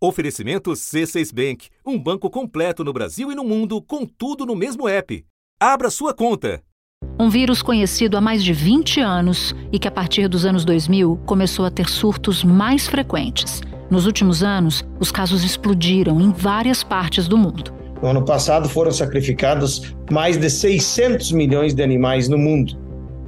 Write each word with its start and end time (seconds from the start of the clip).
Oferecimento 0.00 0.70
C6 0.70 1.34
Bank, 1.34 1.68
um 1.84 1.98
banco 1.98 2.30
completo 2.30 2.84
no 2.84 2.92
Brasil 2.92 3.32
e 3.32 3.34
no 3.34 3.42
mundo, 3.42 3.82
com 3.82 4.06
tudo 4.06 4.46
no 4.46 4.54
mesmo 4.54 4.88
app. 4.88 5.24
Abra 5.60 5.90
sua 5.90 6.14
conta. 6.14 6.62
Um 7.18 7.28
vírus 7.28 7.62
conhecido 7.62 8.16
há 8.16 8.20
mais 8.20 8.44
de 8.44 8.52
20 8.52 9.00
anos 9.00 9.52
e 9.72 9.78
que 9.78 9.88
a 9.88 9.90
partir 9.90 10.28
dos 10.28 10.46
anos 10.46 10.64
2000 10.64 11.16
começou 11.26 11.64
a 11.64 11.70
ter 11.70 11.88
surtos 11.88 12.44
mais 12.44 12.86
frequentes. 12.86 13.60
Nos 13.90 14.06
últimos 14.06 14.44
anos, 14.44 14.84
os 15.00 15.10
casos 15.10 15.42
explodiram 15.42 16.20
em 16.20 16.30
várias 16.30 16.84
partes 16.84 17.26
do 17.26 17.36
mundo. 17.36 17.74
No 18.00 18.08
ano 18.08 18.24
passado 18.24 18.68
foram 18.68 18.92
sacrificados 18.92 19.96
mais 20.12 20.36
de 20.36 20.48
600 20.48 21.32
milhões 21.32 21.74
de 21.74 21.82
animais 21.82 22.28
no 22.28 22.38
mundo 22.38 22.78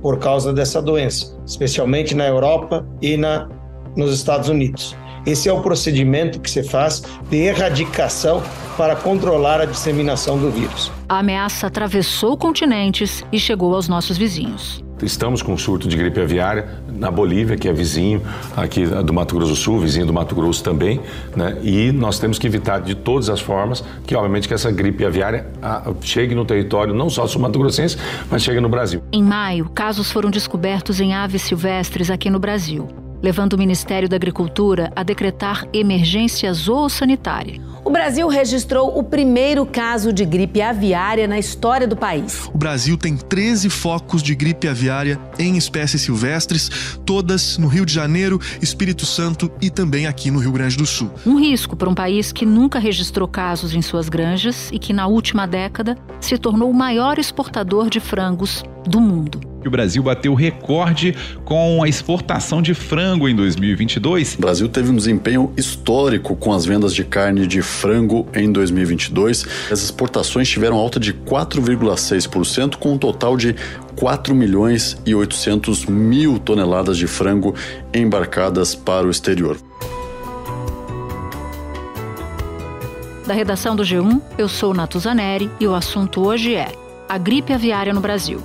por 0.00 0.21
causa 0.21 0.52
dessa 0.52 0.80
doença, 0.80 1.37
especialmente 1.45 2.14
na 2.14 2.29
Europa 2.29 2.87
e 3.02 3.16
na, 3.16 3.48
nos 3.96 4.14
Estados 4.14 4.48
Unidos. 4.48 4.96
Esse 5.27 5.48
é 5.48 5.52
o 5.52 5.61
procedimento 5.61 6.41
que 6.41 6.50
se 6.50 6.62
faz 6.62 7.02
de 7.29 7.37
erradicação 7.37 8.43
para 8.77 8.97
controlar 8.97 9.61
a 9.61 9.65
disseminação 9.65 10.38
do 10.38 10.51
vírus. 10.51 10.91
A 11.09 11.19
ameaça 11.19 11.66
atravessou 11.66 12.37
continentes 12.37 13.23
e 13.30 13.38
chegou 13.38 13.75
aos 13.75 13.88
nossos 13.88 14.16
vizinhos. 14.16 14.83
Estamos 15.02 15.42
com 15.42 15.55
um 15.55 15.59
surto 15.59 15.88
de 15.88 15.97
gripe 15.97 16.20
aviária 16.20 16.69
na 16.88 17.11
Bolívia, 17.11 17.56
que 17.56 17.66
é 17.69 17.73
vizinho 17.73 18.23
aqui 18.55 18.84
do 18.84 19.12
Mato 19.12 19.34
Grosso 19.34 19.52
do 19.52 19.56
Sul, 19.56 19.80
vizinho 19.80 20.05
do 20.05 20.12
Mato 20.12 20.34
Grosso 20.34 20.62
também, 20.62 21.01
né? 21.34 21.56
E 21.62 21.91
nós 21.91 22.19
temos 22.19 22.39
que 22.39 22.47
evitar 22.47 22.80
de 22.80 22.95
todas 22.95 23.30
as 23.30 23.41
formas 23.41 23.83
que, 24.06 24.14
obviamente, 24.14 24.47
que 24.47 24.52
essa 24.52 24.70
gripe 24.70 25.05
aviária 25.05 25.47
ah, 25.62 25.91
chegue 26.02 26.34
no 26.34 26.45
território 26.45 26.92
não 26.92 27.09
só 27.09 27.27
sul-mato-grossense, 27.27 27.97
mas 28.30 28.42
chegue 28.42 28.61
no 28.61 28.69
Brasil. 28.69 29.02
Em 29.11 29.23
maio, 29.23 29.70
casos 29.70 30.12
foram 30.12 30.30
descobertos 30.30 31.00
em 31.00 31.14
aves 31.14 31.42
silvestres 31.42 32.11
aqui 32.11 32.28
no 32.28 32.39
Brasil 32.39 32.99
levando 33.23 33.55
o 33.55 33.59
Ministério 33.59 34.09
da 34.09 34.16
Agricultura 34.16 34.92
a 34.97 35.02
decretar 35.02 35.66
emergência 35.73 36.52
zoossanitária. 36.52 37.70
O 37.84 37.91
Brasil 37.91 38.29
registrou 38.29 38.98
o 38.98 39.02
primeiro 39.02 39.65
caso 39.65 40.12
de 40.12 40.25
gripe 40.25 40.61
aviária 40.61 41.27
na 41.27 41.39
história 41.39 41.87
do 41.87 41.97
país. 41.97 42.48
O 42.53 42.59
Brasil 42.59 42.97
tem 42.97 43.17
13 43.17 43.70
focos 43.70 44.22
de 44.22 44.34
gripe 44.34 44.69
aviária 44.69 45.19
em 45.39 45.56
espécies 45.56 46.03
silvestres, 46.03 46.70
todas 47.06 47.56
no 47.56 47.69
Rio 47.69 47.87
de 47.87 47.92
Janeiro, 47.92 48.41
Espírito 48.61 49.06
Santo 49.06 49.50
e 49.61 49.70
também 49.70 50.06
aqui 50.06 50.31
no 50.31 50.39
Rio 50.39 50.53
Grande 50.53 50.77
do 50.77 50.87
Sul. 50.87 51.11
Um 51.27 51.37
risco 51.37 51.75
para 51.75 51.89
um 51.89 51.95
país 51.95 52.33
que 52.33 52.45
nunca 52.45 52.78
registrou 52.78 53.27
casos 53.27 53.75
em 53.75 53.81
suas 53.81 54.09
granjas 54.09 54.69
e 54.72 54.78
que, 54.78 54.92
na 54.92 55.06
última 55.06 55.47
década, 55.47 55.97
se 56.20 56.37
tornou 56.37 56.70
o 56.70 56.75
maior 56.75 57.19
exportador 57.19 57.89
de 57.89 57.98
frangos 57.98 58.62
do 58.87 59.00
mundo 59.00 59.50
que 59.61 59.69
o 59.69 59.70
Brasil 59.70 60.03
bateu 60.03 60.34
recorde 60.34 61.15
com 61.44 61.83
a 61.83 61.89
exportação 61.89 62.62
de 62.62 62.75
frango 62.75 63.28
em 63.28 63.37
2022. 63.37 64.34
O 64.34 64.41
Brasil 64.41 64.69
teve 64.69 64.91
um 64.91 64.97
desempenho 64.97 65.53
histórico 65.56 66.34
com 66.34 66.53
as 66.53 66.65
vendas 66.65 66.94
de 66.94 67.05
carne 67.05 67.47
de 67.47 67.62
frango 67.81 68.28
em 68.34 68.53
2022. 68.53 69.47
As 69.70 69.83
exportações 69.83 70.48
tiveram 70.48 70.77
alta 70.77 71.00
de 71.00 71.14
4,6%, 71.14 72.77
com 72.77 72.92
um 72.92 72.98
total 72.98 73.37
de 73.39 73.56
4 73.97 74.34
milhões 74.34 75.00
e 75.06 75.14
800 75.14 75.87
mil 75.87 76.39
toneladas 76.39 76.98
de 76.98 77.06
frango 77.06 77.55
embarcadas 77.95 78.75
para 78.75 79.06
o 79.06 79.11
exterior. 79.11 79.56
Da 83.27 83.33
redação 83.33 83.75
do 83.75 83.83
G1, 83.83 84.20
eu 84.37 84.48
sou 84.48 84.75
Natuzaneri 84.75 85.50
e 85.59 85.67
o 85.67 85.75
assunto 85.75 86.20
hoje 86.20 86.55
é 86.55 86.72
a 87.09 87.17
gripe 87.17 87.53
aviária 87.53 87.94
no 87.94 88.00
Brasil. 88.00 88.42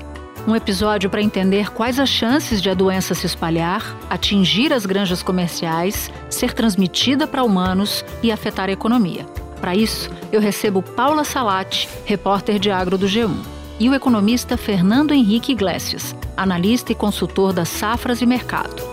Um 0.48 0.56
episódio 0.56 1.10
para 1.10 1.24
entender 1.24 1.72
quais 1.72 2.00
as 2.00 2.08
chances 2.08 2.62
de 2.62 2.70
a 2.70 2.76
doença 2.76 3.16
se 3.16 3.26
espalhar, 3.26 3.98
atingir 4.08 4.72
as 4.72 4.86
granjas 4.86 5.24
comerciais, 5.24 6.12
ser 6.30 6.54
transmitida 6.54 7.26
para 7.26 7.44
humanos 7.44 8.06
e 8.22 8.32
afetar 8.32 8.70
a 8.70 8.72
economia. 8.72 9.26
Para 9.60 9.76
isso, 9.76 10.08
eu 10.32 10.40
recebo 10.40 10.84
Paula 10.84 11.24
Salati, 11.24 11.90
repórter 12.06 12.60
de 12.60 12.70
agro 12.70 12.96
do 12.96 13.08
G1, 13.08 13.36
e 13.80 13.90
o 13.90 13.96
economista 13.96 14.56
Fernando 14.56 15.16
Henrique 15.16 15.52
Iglesias, 15.52 16.16
analista 16.38 16.92
e 16.92 16.96
consultor 16.96 17.52
das 17.52 17.70
safras 17.70 18.22
e 18.22 18.26
mercado. 18.28 18.84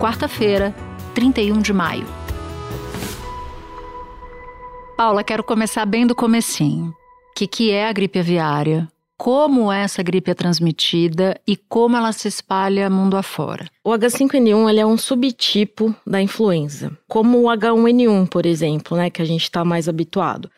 Quarta-feira, 0.00 0.74
31 1.14 1.60
de 1.60 1.72
maio. 1.72 2.06
Paula, 4.96 5.22
quero 5.22 5.44
começar 5.44 5.86
bem 5.86 6.04
do 6.04 6.14
comecinho 6.14 6.92
que, 7.34 7.46
que 7.46 7.70
é 7.70 7.86
a 7.86 7.92
gripe 7.92 8.18
aviária, 8.18 8.88
como 9.16 9.70
essa 9.70 10.02
gripe 10.02 10.30
é 10.30 10.34
transmitida 10.34 11.40
e 11.46 11.56
como 11.56 11.96
ela 11.96 12.12
se 12.12 12.28
espalha 12.28 12.90
mundo 12.90 13.16
afora. 13.16 13.68
O 13.82 13.90
H5N1 13.90 14.68
ele 14.68 14.80
é 14.80 14.86
um 14.86 14.98
subtipo 14.98 15.94
da 16.06 16.20
influenza, 16.20 16.96
como 17.08 17.42
o 17.42 17.44
H1N1, 17.44 18.28
por 18.28 18.44
exemplo, 18.44 18.96
né, 18.96 19.10
que 19.10 19.22
a 19.22 19.24
gente 19.24 19.42
está 19.42 19.64
mais 19.64 19.88
habituado. 19.88 20.50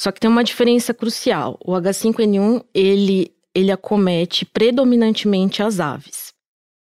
Só 0.00 0.12
que 0.12 0.20
tem 0.20 0.30
uma 0.30 0.44
diferença 0.44 0.92
crucial. 0.92 1.58
O 1.64 1.72
H5N1 1.72 2.64
ele, 2.74 3.32
ele 3.54 3.72
acomete 3.72 4.44
predominantemente 4.44 5.62
as 5.62 5.80
aves, 5.80 6.34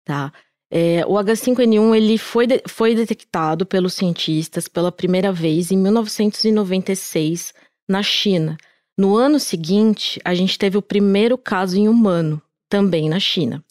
tá? 0.05 0.33
É, 0.69 1.05
o 1.07 1.13
H5N1 1.13 1.97
ele 1.97 2.19
foi, 2.19 2.49
de, 2.49 2.61
foi 2.69 2.97
detectado 2.97 3.65
pelos 3.65 3.95
cientistas 3.95 4.67
pela 4.67 4.91
primeira 4.91 5.33
vez 5.33 5.71
em 5.71 5.77
1996 5.77 7.55
na 7.89 8.03
China 8.03 8.57
no 8.97 9.17
ano 9.17 9.39
seguinte, 9.39 10.21
a 10.25 10.35
gente 10.35 10.59
teve 10.59 10.79
o 10.79 10.83
primeiro 10.83 11.37
caso 11.37 11.79
em 11.79 11.89
humano, 11.89 12.41
também 12.69 13.09
na 13.09 13.21
China. 13.21 13.63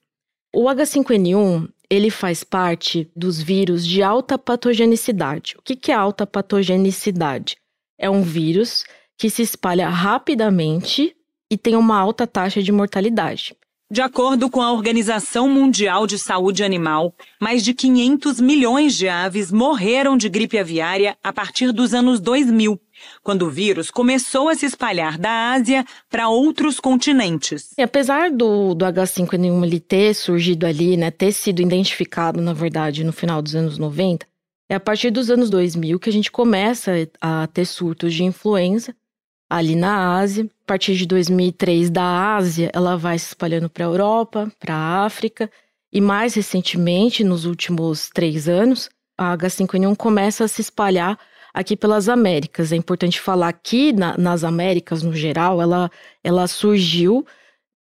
O 0.54 0.66
H5N1 0.66 1.70
ele 1.90 2.10
faz 2.10 2.44
parte 2.44 3.10
dos 3.16 3.42
vírus 3.42 3.86
de 3.86 4.02
alta 4.02 4.38
patogenicidade. 4.38 5.56
O 5.58 5.62
que 5.62 5.92
é 5.92 5.96
alta 5.96 6.26
patogenicidade? 6.26 7.58
É 7.98 8.10
um 8.10 8.22
vírus 8.22 8.84
que 9.18 9.30
se 9.30 9.42
espalha 9.42 9.90
rapidamente 9.90 11.16
e 11.50 11.58
tem 11.58 11.76
uma 11.76 11.98
alta 11.98 12.26
taxa 12.28 12.62
de 12.62 12.72
mortalidade. 12.72 13.56
De 13.92 14.02
acordo 14.02 14.50
com 14.50 14.62
a 14.62 14.72
Organização 14.72 15.48
Mundial 15.48 16.08
de 16.08 16.18
Saúde 16.18 16.64
Animal, 16.64 17.14
mais 17.40 17.64
de 17.64 17.74
500 17.74 18.42
milhões 18.42 18.96
de 18.96 19.08
aves 19.08 19.52
morreram 19.52 20.18
de 20.18 20.28
gripe 20.28 20.58
aviária 20.58 21.16
a 21.24 21.32
partir 21.32 21.72
dos 21.72 21.94
anos 21.94 22.20
2000 22.20 22.80
quando 23.24 23.44
o 23.44 23.50
vírus 23.50 23.92
começou 23.92 24.50
a 24.50 24.56
se 24.56 24.66
espalhar 24.66 25.18
da 25.18 25.52
Ásia 25.54 25.86
para 26.10 26.30
outros 26.30 26.80
continentes. 26.80 27.72
E 27.78 27.82
apesar 27.82 28.32
do, 28.32 28.74
do 28.74 28.86
H5N1 28.86 29.64
ele 29.64 29.80
ter 29.80 30.14
surgido 30.14 30.66
ali, 30.66 30.98
né, 30.98 31.12
ter 31.12 31.32
sido 31.32 31.62
identificado, 31.62 32.42
na 32.42 32.54
verdade, 32.54 33.04
no 33.04 33.14
final 33.14 33.42
dos 33.42 33.56
anos 33.56 33.78
90, 33.78 34.26
é 34.70 34.76
a 34.76 34.80
partir 34.80 35.12
dos 35.12 35.30
anos 35.30 35.50
2000 35.50 36.00
que 36.00 36.10
a 36.10 36.14
gente 36.14 36.32
começa 36.32 36.92
a 37.22 37.48
ter 37.48 37.66
surtos 37.66 38.14
de 38.14 38.24
influenza 38.24 38.96
ali 39.50 39.76
na 39.76 40.18
Ásia. 40.18 40.46
A 40.64 40.68
partir 40.68 40.96
de 40.96 41.06
2003, 41.06 41.90
da 41.90 42.36
Ásia, 42.36 42.72
ela 42.74 42.98
vai 42.98 43.18
se 43.20 43.28
espalhando 43.28 43.70
para 43.70 43.86
a 43.86 43.88
Europa, 43.88 44.52
para 44.60 44.74
a 44.74 45.06
África, 45.06 45.50
e 45.94 46.02
mais 46.02 46.34
recentemente, 46.34 47.24
nos 47.24 47.46
últimos 47.46 48.10
três 48.10 48.50
anos, 48.50 48.90
a 49.18 49.38
H5N1 49.38 49.96
começa 49.96 50.44
a 50.44 50.48
se 50.48 50.62
espalhar 50.62 51.18
aqui 51.56 51.78
pelas 51.78 52.10
Américas. 52.10 52.74
É 52.74 52.76
importante 52.76 53.22
falar 53.22 53.54
que 53.54 53.94
na, 53.94 54.18
nas 54.18 54.44
Américas, 54.44 55.02
no 55.02 55.14
geral, 55.14 55.62
ela, 55.62 55.90
ela 56.22 56.46
surgiu 56.48 57.26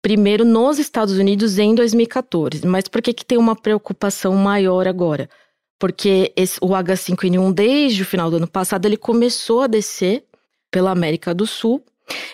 primeiro 0.01 0.45
nos 0.45 0.79
Estados 0.79 1.17
Unidos 1.17 1.59
em 1.59 1.75
2014. 1.75 2.65
Mas 2.65 2.87
por 2.87 3.01
que, 3.01 3.13
que 3.13 3.25
tem 3.25 3.37
uma 3.37 3.55
preocupação 3.55 4.33
maior 4.33 4.87
agora? 4.87 5.29
Porque 5.77 6.31
esse, 6.37 6.57
o 6.61 6.69
H5N1, 6.69 7.53
desde 7.53 8.01
o 8.01 8.05
final 8.05 8.31
do 8.31 8.37
ano 8.37 8.47
passado, 8.47 8.85
ele 8.85 8.95
começou 8.95 9.63
a 9.63 9.67
descer 9.67 10.23
pela 10.71 10.91
América 10.91 11.35
do 11.35 11.45
Sul 11.45 11.83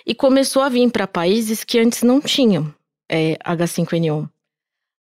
e 0.05 0.13
começou 0.13 0.61
a 0.61 0.69
vir 0.69 0.91
para 0.91 1.07
países 1.07 1.63
que 1.63 1.79
antes 1.79 2.03
não 2.03 2.21
tinham 2.21 2.71
é, 3.09 3.35
H5N1. 3.37 4.29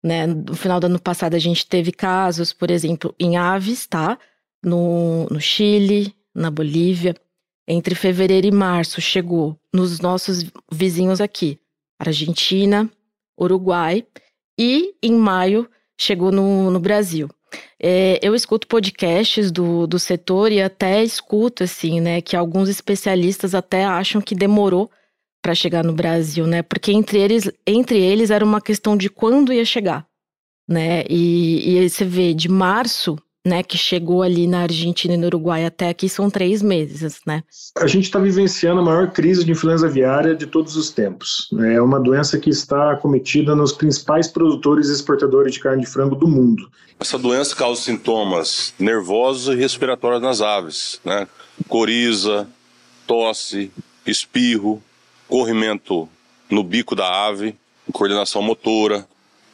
Né? 0.01 0.25
No 0.25 0.55
final 0.55 0.79
do 0.79 0.85
ano 0.85 0.99
passado, 0.99 1.35
a 1.35 1.39
gente 1.39 1.67
teve 1.67 1.91
casos, 1.91 2.53
por 2.53 2.71
exemplo, 2.71 3.13
em 3.19 3.35
aves, 3.35 3.85
tá? 3.85 4.17
No, 4.63 5.25
no 5.29 5.41
Chile, 5.41 6.13
na 6.39 6.49
Bolívia. 6.49 7.15
Entre 7.67 7.93
fevereiro 7.93 8.47
e 8.47 8.51
março 8.51 8.99
chegou 8.99 9.55
nos 9.73 9.99
nossos 9.99 10.43
vizinhos 10.71 11.21
aqui, 11.21 11.59
Argentina, 11.99 12.89
Uruguai, 13.39 14.05
e 14.57 14.95
em 15.03 15.13
maio 15.13 15.69
chegou 15.99 16.31
no, 16.31 16.71
no 16.71 16.79
Brasil. 16.79 17.29
É, 17.79 18.19
eu 18.21 18.33
escuto 18.33 18.67
podcasts 18.67 19.51
do, 19.51 19.85
do 19.85 19.99
setor 19.99 20.51
e 20.51 20.61
até 20.61 21.03
escuto 21.03 21.63
assim, 21.63 21.99
né, 21.99 22.21
que 22.21 22.35
alguns 22.35 22.69
especialistas 22.69 23.53
até 23.53 23.85
acham 23.85 24.21
que 24.21 24.35
demorou 24.35 24.89
para 25.41 25.55
chegar 25.55 25.83
no 25.83 25.93
Brasil, 25.93 26.45
né? 26.45 26.61
Porque 26.61 26.91
entre 26.91 27.17
eles, 27.17 27.49
entre 27.65 27.97
eles 27.97 28.29
era 28.29 28.43
uma 28.43 28.59
questão 28.59 28.97
de 28.97 29.09
quando 29.09 29.53
ia 29.53 29.63
chegar, 29.63 30.05
né? 30.67 31.03
E, 31.09 31.77
e 31.77 31.89
você 31.89 32.03
vê 32.03 32.33
de 32.33 32.49
março 32.49 33.17
né, 33.45 33.63
que 33.63 33.77
chegou 33.77 34.21
ali 34.21 34.47
na 34.47 34.61
Argentina 34.61 35.13
e 35.13 35.17
no 35.17 35.27
Uruguai 35.27 35.65
até 35.65 35.89
aqui 35.89 36.09
são 36.09 36.29
três 36.29 36.61
meses, 36.61 37.21
né? 37.25 37.41
A 37.77 37.87
gente 37.87 38.03
está 38.05 38.19
vivenciando 38.19 38.81
a 38.81 38.83
maior 38.83 39.11
crise 39.11 39.45
de 39.45 39.51
influenza 39.51 39.87
aviária 39.87 40.35
de 40.35 40.45
todos 40.45 40.75
os 40.75 40.91
tempos. 40.91 41.49
É 41.71 41.81
uma 41.81 41.99
doença 41.99 42.37
que 42.37 42.49
está 42.49 42.95
cometida 42.97 43.55
nos 43.55 43.71
principais 43.71 44.27
produtores 44.27 44.89
e 44.89 44.93
exportadores 44.93 45.53
de 45.53 45.59
carne 45.59 45.83
de 45.83 45.89
frango 45.89 46.15
do 46.15 46.27
mundo. 46.27 46.69
Essa 46.99 47.17
doença 47.17 47.55
causa 47.55 47.81
sintomas 47.81 48.73
nervosos 48.77 49.55
e 49.55 49.57
respiratórios 49.57 50.21
nas 50.21 50.41
aves, 50.41 50.99
né? 51.05 51.25
Coriza, 51.67 52.47
tosse, 53.07 53.71
espirro, 54.05 54.83
corrimento 55.27 56.09
no 56.49 56.61
bico 56.61 56.93
da 56.93 57.27
ave, 57.27 57.55
coordenação 57.93 58.41
motora, 58.41 59.07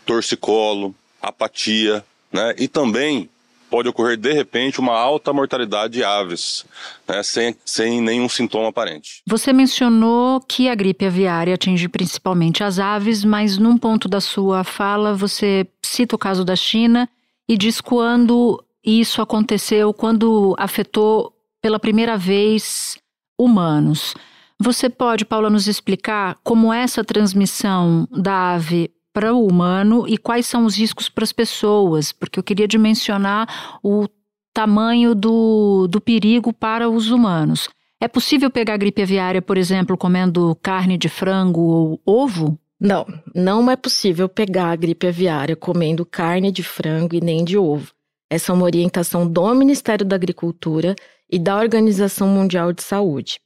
torcicolo, 0.05 0.95
apatia, 1.21 2.03
né? 2.31 2.55
E 2.57 2.67
também 2.67 3.29
pode 3.75 3.89
ocorrer 3.89 4.15
de 4.15 4.31
repente 4.31 4.79
uma 4.79 4.97
alta 4.97 5.33
mortalidade 5.33 5.95
de 5.95 6.03
aves, 6.03 6.65
né, 7.05 7.21
sem, 7.21 7.53
sem 7.65 7.99
nenhum 7.99 8.29
sintoma 8.29 8.69
aparente. 8.69 9.21
Você 9.27 9.51
mencionou 9.51 10.39
que 10.39 10.69
a 10.69 10.75
gripe 10.75 11.05
aviária 11.05 11.55
atinge 11.55 11.89
principalmente 11.89 12.63
as 12.63 12.79
aves, 12.79 13.25
mas 13.25 13.57
num 13.57 13.77
ponto 13.77 14.07
da 14.07 14.21
sua 14.21 14.63
fala 14.63 15.13
você 15.13 15.67
cita 15.83 16.15
o 16.15 16.17
caso 16.17 16.45
da 16.45 16.55
China 16.55 17.09
e 17.49 17.57
diz 17.57 17.81
quando 17.81 18.63
isso 18.81 19.21
aconteceu, 19.21 19.93
quando 19.93 20.55
afetou 20.57 21.33
pela 21.61 21.77
primeira 21.77 22.17
vez 22.17 22.97
humanos. 23.37 24.15
Você 24.57 24.89
pode, 24.89 25.25
Paula, 25.25 25.49
nos 25.49 25.67
explicar 25.67 26.37
como 26.45 26.71
essa 26.71 27.03
transmissão 27.03 28.07
da 28.09 28.53
ave 28.53 28.89
para 29.15 29.33
o 29.33 29.47
humano 29.47 30.05
e 30.09 30.17
quais 30.17 30.45
são 30.45 30.65
os 30.65 30.75
riscos 30.77 31.07
para 31.07 31.23
as 31.23 31.31
pessoas, 31.31 32.11
porque 32.11 32.37
eu 32.37 32.43
queria 32.43 32.67
dimensionar 32.67 33.79
o 33.81 34.09
tamanho 34.53 35.15
do, 35.15 35.87
do 35.87 36.01
perigo 36.01 36.51
para 36.51 36.89
os 36.89 37.09
humanos. 37.09 37.69
É 38.01 38.09
possível 38.09 38.51
pegar 38.51 38.75
gripe 38.75 39.01
aviária, 39.01 39.41
por 39.41 39.57
exemplo, 39.57 39.97
comendo 39.97 40.53
carne 40.61 40.97
de 40.97 41.07
frango 41.07 41.61
ou 41.61 42.01
ovo? 42.05 42.59
Não, 42.77 43.07
não 43.33 43.71
é 43.71 43.77
possível 43.77 44.27
pegar 44.27 44.71
a 44.71 44.75
gripe 44.75 45.07
aviária 45.07 45.55
comendo 45.55 46.05
carne 46.05 46.51
de 46.51 46.61
frango 46.61 47.15
e 47.15 47.21
nem 47.21 47.45
de 47.45 47.57
ovo. 47.57 47.93
Essa 48.29 48.51
é 48.51 48.53
uma 48.55 48.65
orientação 48.65 49.25
do 49.25 49.55
Ministério 49.55 50.05
da 50.05 50.17
Agricultura 50.17 50.93
e 51.31 51.39
da 51.39 51.57
Organização 51.57 52.27
Mundial 52.27 52.73
de 52.73 52.83
Saúde. 52.83 53.39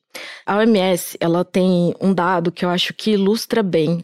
A 0.48 0.58
OMS, 0.58 1.16
ela 1.22 1.46
tem 1.46 1.94
um 2.02 2.12
dado 2.12 2.52
que 2.52 2.66
eu 2.66 2.70
acho 2.72 2.92
que 2.92 3.12
ilustra 3.12 3.62
bem 3.62 4.04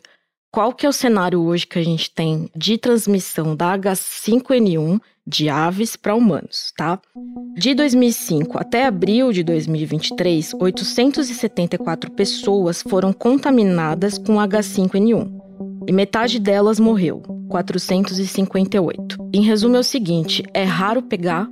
qual 0.55 0.71
que 0.71 0.85
é 0.85 0.89
o 0.89 0.93
cenário 0.93 1.41
hoje 1.41 1.67
que 1.67 1.77
a 1.77 1.83
gente 1.83 2.09
tem 2.09 2.49
de 2.55 2.77
transmissão 2.77 3.53
da 3.57 3.77
H5N1 3.77 5.01
de 5.27 5.49
aves 5.49 5.97
para 5.97 6.15
humanos, 6.15 6.71
tá? 6.77 6.97
De 7.57 7.75
2005 7.75 8.57
até 8.57 8.85
abril 8.85 9.33
de 9.33 9.43
2023, 9.43 10.53
874 10.53 12.09
pessoas 12.11 12.81
foram 12.81 13.11
contaminadas 13.11 14.17
com 14.17 14.35
H5N1 14.35 15.29
e 15.89 15.91
metade 15.91 16.39
delas 16.39 16.79
morreu, 16.79 17.21
458. 17.49 19.17
Em 19.33 19.41
resumo 19.41 19.75
é 19.75 19.79
o 19.79 19.83
seguinte, 19.83 20.41
é 20.53 20.63
raro 20.63 21.01
pegar, 21.01 21.49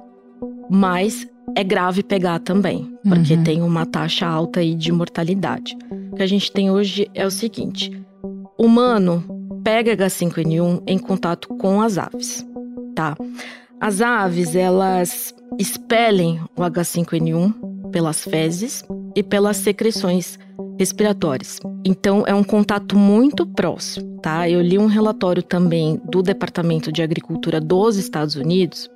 mas 0.69 1.27
é 1.57 1.63
grave 1.63 2.03
pegar 2.03 2.39
também, 2.39 2.97
porque 3.03 3.33
uhum. 3.33 3.43
tem 3.43 3.61
uma 3.61 3.85
taxa 3.85 4.25
alta 4.25 4.61
aí 4.61 4.73
de 4.73 4.93
mortalidade. 4.93 5.77
O 6.09 6.15
que 6.15 6.23
a 6.23 6.27
gente 6.27 6.49
tem 6.53 6.71
hoje 6.71 7.09
é 7.13 7.25
o 7.25 7.31
seguinte: 7.31 8.02
humano 8.57 9.23
pega 9.63 9.95
H5N1 9.95 10.83
em 10.87 10.97
contato 10.97 11.47
com 11.49 11.81
as 11.81 11.97
aves, 11.97 12.45
tá? 12.95 13.15
As 13.79 14.01
aves, 14.01 14.55
elas 14.55 15.33
expelem 15.59 16.39
o 16.55 16.61
H5N1 16.61 17.91
pelas 17.91 18.23
fezes 18.23 18.83
e 19.15 19.21
pelas 19.21 19.57
secreções 19.57 20.39
respiratórias. 20.79 21.59
Então 21.85 22.23
é 22.25 22.33
um 22.33 22.43
contato 22.43 22.97
muito 22.97 23.45
próximo, 23.45 24.19
tá? 24.21 24.49
Eu 24.49 24.61
li 24.61 24.77
um 24.77 24.87
relatório 24.87 25.43
também 25.43 25.99
do 26.09 26.21
Departamento 26.21 26.91
de 26.91 27.01
Agricultura 27.01 27.59
dos 27.59 27.97
Estados 27.97 28.35
Unidos 28.35 28.89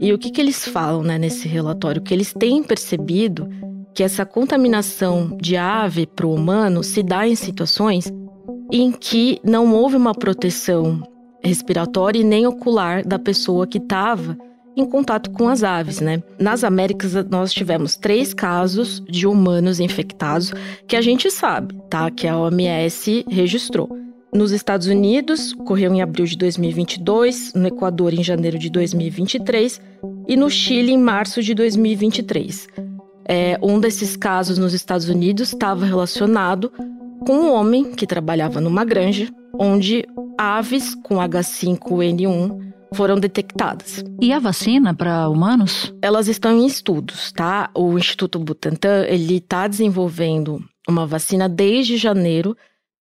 e 0.00 0.12
o 0.14 0.18
que, 0.18 0.30
que 0.30 0.40
eles 0.40 0.66
falam 0.66 1.02
né, 1.02 1.18
nesse 1.18 1.46
relatório? 1.46 2.00
Que 2.00 2.14
eles 2.14 2.32
têm 2.32 2.62
percebido 2.62 3.46
que 3.94 4.02
essa 4.02 4.24
contaminação 4.24 5.36
de 5.38 5.56
ave 5.56 6.06
para 6.06 6.26
o 6.26 6.34
humano 6.34 6.82
se 6.82 7.02
dá 7.02 7.28
em 7.28 7.34
situações 7.34 8.10
em 8.70 8.92
que 8.92 9.40
não 9.44 9.74
houve 9.74 9.96
uma 9.96 10.14
proteção 10.14 11.02
respiratória 11.42 12.20
e 12.20 12.24
nem 12.24 12.46
ocular 12.46 13.06
da 13.06 13.18
pessoa 13.18 13.66
que 13.66 13.78
estava 13.78 14.36
em 14.76 14.84
contato 14.84 15.30
com 15.30 15.48
as 15.48 15.62
aves, 15.62 16.00
né? 16.00 16.22
Nas 16.38 16.62
Américas 16.62 17.12
nós 17.28 17.52
tivemos 17.52 17.96
três 17.96 18.32
casos 18.32 19.02
de 19.08 19.26
humanos 19.26 19.80
infectados 19.80 20.52
que 20.86 20.96
a 20.96 21.00
gente 21.00 21.30
sabe, 21.30 21.74
tá? 21.88 22.10
Que 22.10 22.26
a 22.28 22.38
OMS 22.38 23.24
registrou. 23.28 23.88
Nos 24.32 24.52
Estados 24.52 24.86
Unidos, 24.86 25.52
ocorreu 25.54 25.92
em 25.92 26.02
abril 26.02 26.24
de 26.24 26.36
2022, 26.36 27.52
no 27.52 27.66
Equador 27.66 28.14
em 28.14 28.22
janeiro 28.22 28.58
de 28.58 28.70
2023 28.70 29.80
e 30.28 30.36
no 30.36 30.48
Chile 30.48 30.92
em 30.92 30.98
março 30.98 31.42
de 31.42 31.52
2023. 31.52 32.68
É, 33.24 33.58
um 33.60 33.80
desses 33.80 34.16
casos 34.16 34.56
nos 34.56 34.72
Estados 34.72 35.08
Unidos 35.08 35.48
estava 35.48 35.84
relacionado 35.84 36.72
com 37.26 37.32
um 37.32 37.52
homem 37.52 37.92
que 37.92 38.06
trabalhava 38.06 38.60
numa 38.60 38.84
granja, 38.84 39.28
onde 39.58 40.04
aves 40.38 40.94
com 40.94 41.16
H5N1 41.16 42.72
foram 42.94 43.18
detectadas. 43.18 44.02
E 44.20 44.32
a 44.32 44.38
vacina 44.38 44.94
para 44.94 45.28
humanos? 45.28 45.94
Elas 46.02 46.28
estão 46.28 46.52
em 46.52 46.66
estudos, 46.66 47.32
tá? 47.32 47.70
O 47.74 47.98
Instituto 47.98 48.38
Butantan 48.38 49.04
ele 49.06 49.36
está 49.36 49.68
desenvolvendo 49.68 50.62
uma 50.88 51.06
vacina 51.06 51.48
desde 51.48 51.96
janeiro 51.96 52.56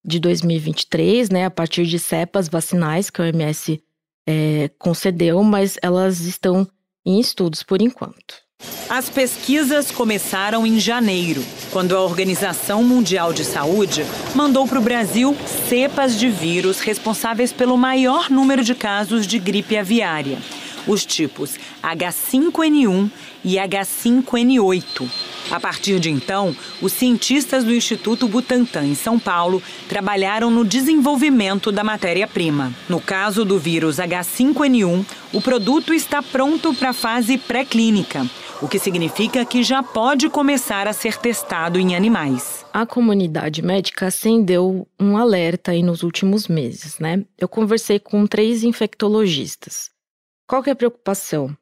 de 0.04 0.18
2023, 0.20 1.30
né? 1.30 1.46
A 1.46 1.50
partir 1.50 1.86
de 1.86 1.98
cepas 1.98 2.48
vacinais 2.48 3.10
que 3.10 3.20
a 3.20 3.24
OMS 3.24 3.82
é, 4.26 4.70
concedeu, 4.78 5.42
mas 5.42 5.78
elas 5.82 6.20
estão 6.20 6.68
em 7.04 7.18
estudos 7.18 7.62
por 7.62 7.80
enquanto. 7.80 8.47
As 8.88 9.10
pesquisas 9.10 9.90
começaram 9.90 10.66
em 10.66 10.80
janeiro, 10.80 11.44
quando 11.70 11.94
a 11.94 12.00
Organização 12.00 12.82
Mundial 12.82 13.34
de 13.34 13.44
Saúde 13.44 14.02
mandou 14.34 14.66
para 14.66 14.78
o 14.78 14.82
Brasil 14.82 15.36
cepas 15.68 16.18
de 16.18 16.30
vírus 16.30 16.80
responsáveis 16.80 17.52
pelo 17.52 17.76
maior 17.76 18.30
número 18.30 18.64
de 18.64 18.74
casos 18.74 19.26
de 19.26 19.38
gripe 19.38 19.76
aviária, 19.76 20.38
os 20.86 21.04
tipos 21.04 21.56
H5N1 21.82 23.10
e 23.44 23.56
H5N8. 23.56 25.06
A 25.50 25.60
partir 25.60 26.00
de 26.00 26.10
então, 26.10 26.56
os 26.80 26.92
cientistas 26.94 27.64
do 27.64 27.74
Instituto 27.74 28.26
Butantan, 28.26 28.86
em 28.86 28.94
São 28.94 29.18
Paulo, 29.18 29.62
trabalharam 29.86 30.50
no 30.50 30.64
desenvolvimento 30.64 31.70
da 31.70 31.84
matéria-prima. 31.84 32.72
No 32.88 33.00
caso 33.00 33.44
do 33.44 33.58
vírus 33.58 33.98
H5N1, 33.98 35.04
o 35.34 35.42
produto 35.42 35.92
está 35.92 36.22
pronto 36.22 36.72
para 36.72 36.90
a 36.90 36.94
fase 36.94 37.36
pré-clínica 37.36 38.26
o 38.60 38.68
que 38.68 38.78
significa 38.78 39.44
que 39.44 39.62
já 39.62 39.82
pode 39.82 40.28
começar 40.28 40.88
a 40.88 40.92
ser 40.92 41.16
testado 41.16 41.78
em 41.78 41.94
animais. 41.94 42.66
A 42.72 42.84
comunidade 42.84 43.62
médica 43.62 44.06
acendeu 44.06 44.86
um 44.98 45.16
alerta 45.16 45.70
aí 45.70 45.82
nos 45.82 46.02
últimos 46.02 46.48
meses, 46.48 46.98
né? 46.98 47.24
Eu 47.38 47.48
conversei 47.48 47.98
com 48.00 48.26
três 48.26 48.64
infectologistas. 48.64 49.90
Qual 50.46 50.62
que 50.62 50.70
é 50.70 50.72
a 50.72 50.76
preocupação? 50.76 51.56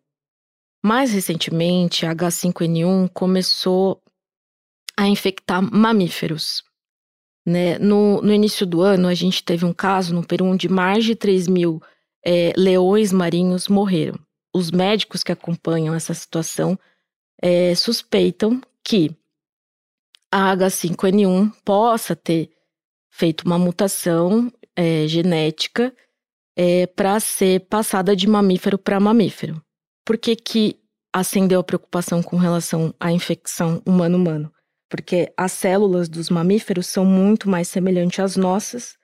Mais 0.82 1.12
recentemente, 1.12 2.06
a 2.06 2.14
H5N1 2.14 3.10
começou 3.12 4.00
a 4.96 5.06
infectar 5.06 5.60
mamíferos. 5.62 6.62
Né? 7.44 7.78
No, 7.78 8.22
no 8.22 8.32
início 8.32 8.64
do 8.64 8.80
ano, 8.80 9.06
a 9.08 9.14
gente 9.14 9.42
teve 9.44 9.64
um 9.64 9.72
caso 9.72 10.14
no 10.14 10.26
Peru 10.26 10.46
onde 10.46 10.68
mais 10.68 11.04
de 11.04 11.14
3 11.14 11.46
mil 11.46 11.82
é, 12.24 12.52
leões 12.56 13.12
marinhos 13.12 13.68
morreram 13.68 14.25
os 14.56 14.70
médicos 14.70 15.22
que 15.22 15.30
acompanham 15.30 15.94
essa 15.94 16.14
situação 16.14 16.78
é, 17.42 17.75
suspeitam 17.75 18.58
que 18.82 19.14
a 20.32 20.56
H5N1 20.56 21.52
possa 21.62 22.16
ter 22.16 22.50
feito 23.10 23.42
uma 23.42 23.58
mutação 23.58 24.50
é, 24.75 25.06
genética 25.06 25.94
é, 26.56 26.86
para 26.86 27.20
ser 27.20 27.66
passada 27.66 28.16
de 28.16 28.26
mamífero 28.26 28.78
para 28.78 28.98
mamífero. 28.98 29.62
Por 30.06 30.16
que, 30.16 30.34
que 30.34 30.80
acendeu 31.12 31.60
a 31.60 31.64
preocupação 31.64 32.22
com 32.22 32.36
relação 32.36 32.94
à 32.98 33.12
infecção 33.12 33.82
humano-humano? 33.84 34.50
Porque 34.88 35.30
as 35.36 35.52
células 35.52 36.08
dos 36.08 36.30
mamíferos 36.30 36.86
são 36.86 37.04
muito 37.04 37.46
mais 37.46 37.68
semelhantes 37.68 38.20
às 38.20 38.36
nossas 38.36 38.96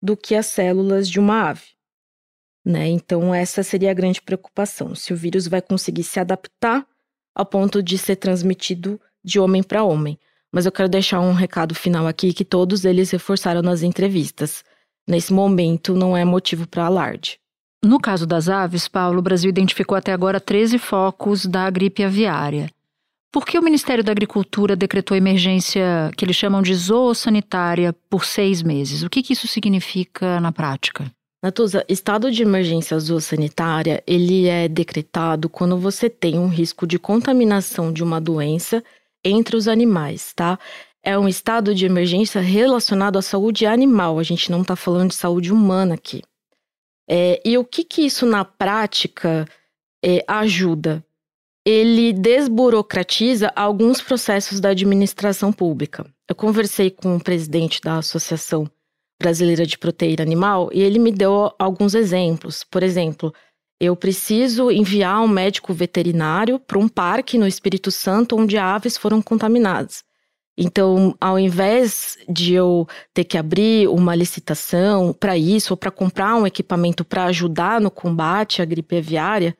do 0.00 0.16
que 0.16 0.36
as 0.36 0.46
células 0.46 1.08
de 1.08 1.18
uma 1.18 1.50
ave. 1.50 1.79
Né? 2.64 2.88
Então, 2.88 3.34
essa 3.34 3.62
seria 3.62 3.90
a 3.90 3.94
grande 3.94 4.20
preocupação: 4.20 4.94
se 4.94 5.12
o 5.12 5.16
vírus 5.16 5.46
vai 5.46 5.62
conseguir 5.62 6.02
se 6.02 6.20
adaptar 6.20 6.86
ao 7.34 7.46
ponto 7.46 7.82
de 7.82 7.96
ser 7.96 8.16
transmitido 8.16 9.00
de 9.24 9.38
homem 9.38 9.62
para 9.62 9.84
homem. 9.84 10.18
Mas 10.52 10.66
eu 10.66 10.72
quero 10.72 10.88
deixar 10.88 11.20
um 11.20 11.32
recado 11.32 11.74
final 11.74 12.06
aqui 12.06 12.32
que 12.32 12.44
todos 12.44 12.84
eles 12.84 13.10
reforçaram 13.10 13.62
nas 13.62 13.82
entrevistas. 13.82 14.64
Nesse 15.06 15.32
momento, 15.32 15.94
não 15.94 16.16
é 16.16 16.24
motivo 16.24 16.66
para 16.66 16.86
alarde. 16.86 17.38
No 17.82 17.98
caso 17.98 18.26
das 18.26 18.48
aves, 18.48 18.88
Paulo, 18.88 19.20
o 19.20 19.22
Brasil 19.22 19.48
identificou 19.48 19.96
até 19.96 20.12
agora 20.12 20.40
13 20.40 20.78
focos 20.78 21.46
da 21.46 21.70
gripe 21.70 22.04
aviária. 22.04 22.70
Por 23.32 23.46
que 23.46 23.58
o 23.58 23.62
Ministério 23.62 24.02
da 24.02 24.10
Agricultura 24.10 24.74
decretou 24.74 25.16
emergência 25.16 26.10
que 26.16 26.24
eles 26.24 26.36
chamam 26.36 26.60
de 26.62 26.74
zoossanitária 26.74 27.92
por 28.10 28.24
seis 28.24 28.60
meses? 28.60 29.02
O 29.02 29.08
que, 29.08 29.22
que 29.22 29.32
isso 29.32 29.46
significa 29.46 30.40
na 30.40 30.50
prática? 30.50 31.10
Natuza, 31.42 31.82
estado 31.88 32.30
de 32.30 32.42
emergência 32.42 32.98
zoossanitária, 32.98 34.02
ele 34.06 34.46
é 34.46 34.68
decretado 34.68 35.48
quando 35.48 35.78
você 35.78 36.10
tem 36.10 36.38
um 36.38 36.48
risco 36.48 36.86
de 36.86 36.98
contaminação 36.98 37.90
de 37.90 38.04
uma 38.04 38.20
doença 38.20 38.84
entre 39.24 39.56
os 39.56 39.66
animais, 39.66 40.34
tá? 40.34 40.58
É 41.02 41.18
um 41.18 41.26
estado 41.26 41.74
de 41.74 41.86
emergência 41.86 42.42
relacionado 42.42 43.18
à 43.18 43.22
saúde 43.22 43.64
animal, 43.64 44.18
a 44.18 44.22
gente 44.22 44.50
não 44.50 44.60
está 44.60 44.76
falando 44.76 45.10
de 45.10 45.14
saúde 45.14 45.50
humana 45.50 45.94
aqui. 45.94 46.22
É, 47.08 47.40
e 47.42 47.56
o 47.56 47.64
que 47.64 47.84
que 47.84 48.02
isso 48.02 48.26
na 48.26 48.44
prática 48.44 49.46
é, 50.04 50.22
ajuda? 50.28 51.02
Ele 51.64 52.12
desburocratiza 52.12 53.50
alguns 53.56 54.02
processos 54.02 54.60
da 54.60 54.70
administração 54.70 55.52
pública. 55.52 56.06
Eu 56.28 56.34
conversei 56.34 56.90
com 56.90 57.16
o 57.16 57.20
presidente 57.20 57.80
da 57.80 57.96
Associação 57.96 58.70
Brasileira 59.20 59.66
de 59.66 59.76
Proteína 59.76 60.22
Animal 60.22 60.70
e 60.72 60.80
ele 60.80 60.98
me 60.98 61.12
deu 61.12 61.52
alguns 61.58 61.94
exemplos. 61.94 62.64
Por 62.64 62.82
exemplo, 62.82 63.32
eu 63.78 63.94
preciso 63.94 64.70
enviar 64.70 65.20
um 65.20 65.28
médico 65.28 65.74
veterinário 65.74 66.58
para 66.58 66.78
um 66.78 66.88
parque 66.88 67.36
no 67.36 67.46
Espírito 67.46 67.90
Santo 67.90 68.36
onde 68.36 68.56
aves 68.56 68.96
foram 68.96 69.20
contaminadas. 69.20 70.02
Então, 70.56 71.14
ao 71.20 71.38
invés 71.38 72.18
de 72.28 72.54
eu 72.54 72.86
ter 73.14 73.24
que 73.24 73.38
abrir 73.38 73.88
uma 73.88 74.14
licitação 74.14 75.12
para 75.12 75.36
isso, 75.36 75.72
ou 75.72 75.76
para 75.76 75.90
comprar 75.90 76.34
um 76.36 76.46
equipamento 76.46 77.04
para 77.04 77.24
ajudar 77.24 77.80
no 77.80 77.90
combate 77.90 78.60
à 78.60 78.64
gripe 78.64 78.96
aviária, 78.96 79.56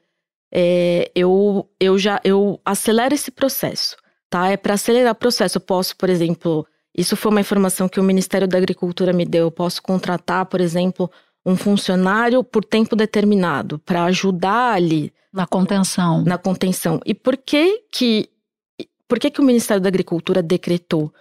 é, 0.52 1.10
eu, 1.14 1.68
eu 1.78 1.98
já 1.98 2.20
eu 2.24 2.60
acelero 2.64 3.14
esse 3.14 3.30
processo. 3.30 3.96
Tá? 4.28 4.48
É 4.48 4.56
para 4.56 4.74
acelerar 4.74 5.12
o 5.12 5.16
processo. 5.16 5.58
Eu 5.58 5.62
posso, 5.62 5.96
por 5.96 6.08
exemplo, 6.08 6.66
isso 6.96 7.16
foi 7.16 7.30
uma 7.30 7.40
informação 7.40 7.88
que 7.88 8.00
o 8.00 8.02
Ministério 8.02 8.48
da 8.48 8.58
Agricultura 8.58 9.12
me 9.12 9.24
deu. 9.24 9.46
Eu 9.46 9.50
posso 9.50 9.82
contratar, 9.82 10.46
por 10.46 10.60
exemplo, 10.60 11.10
um 11.44 11.56
funcionário 11.56 12.42
por 12.42 12.64
tempo 12.64 12.96
determinado 12.96 13.78
para 13.78 14.04
ajudar 14.04 14.74
ali 14.74 15.12
na 15.32 15.46
contenção. 15.46 16.24
Na 16.24 16.36
contenção. 16.36 17.00
E 17.06 17.14
por 17.14 17.36
que 17.36 17.84
que 17.90 18.28
por 19.08 19.18
que, 19.18 19.28
que 19.28 19.40
o 19.40 19.44
Ministério 19.44 19.82
da 19.82 19.88
Agricultura 19.88 20.40
decretou 20.40 21.12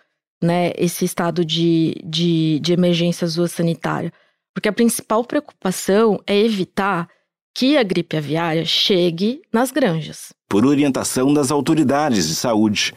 né, 0.43 0.71
esse 0.77 1.05
estado 1.05 1.43
de, 1.43 1.95
de, 2.05 2.59
de 2.59 2.71
emergência 2.71 3.25
zoossanitária? 3.25 4.13
Porque 4.53 4.69
a 4.69 4.73
principal 4.73 5.23
preocupação 5.23 6.21
é 6.27 6.37
evitar 6.37 7.09
que 7.55 7.77
a 7.77 7.81
gripe 7.81 8.15
aviária 8.15 8.63
chegue 8.63 9.41
nas 9.51 9.71
granjas 9.71 10.31
por 10.49 10.65
orientação 10.65 11.31
das 11.31 11.51
autoridades 11.51 12.27
de 12.27 12.35
saúde. 12.35 12.91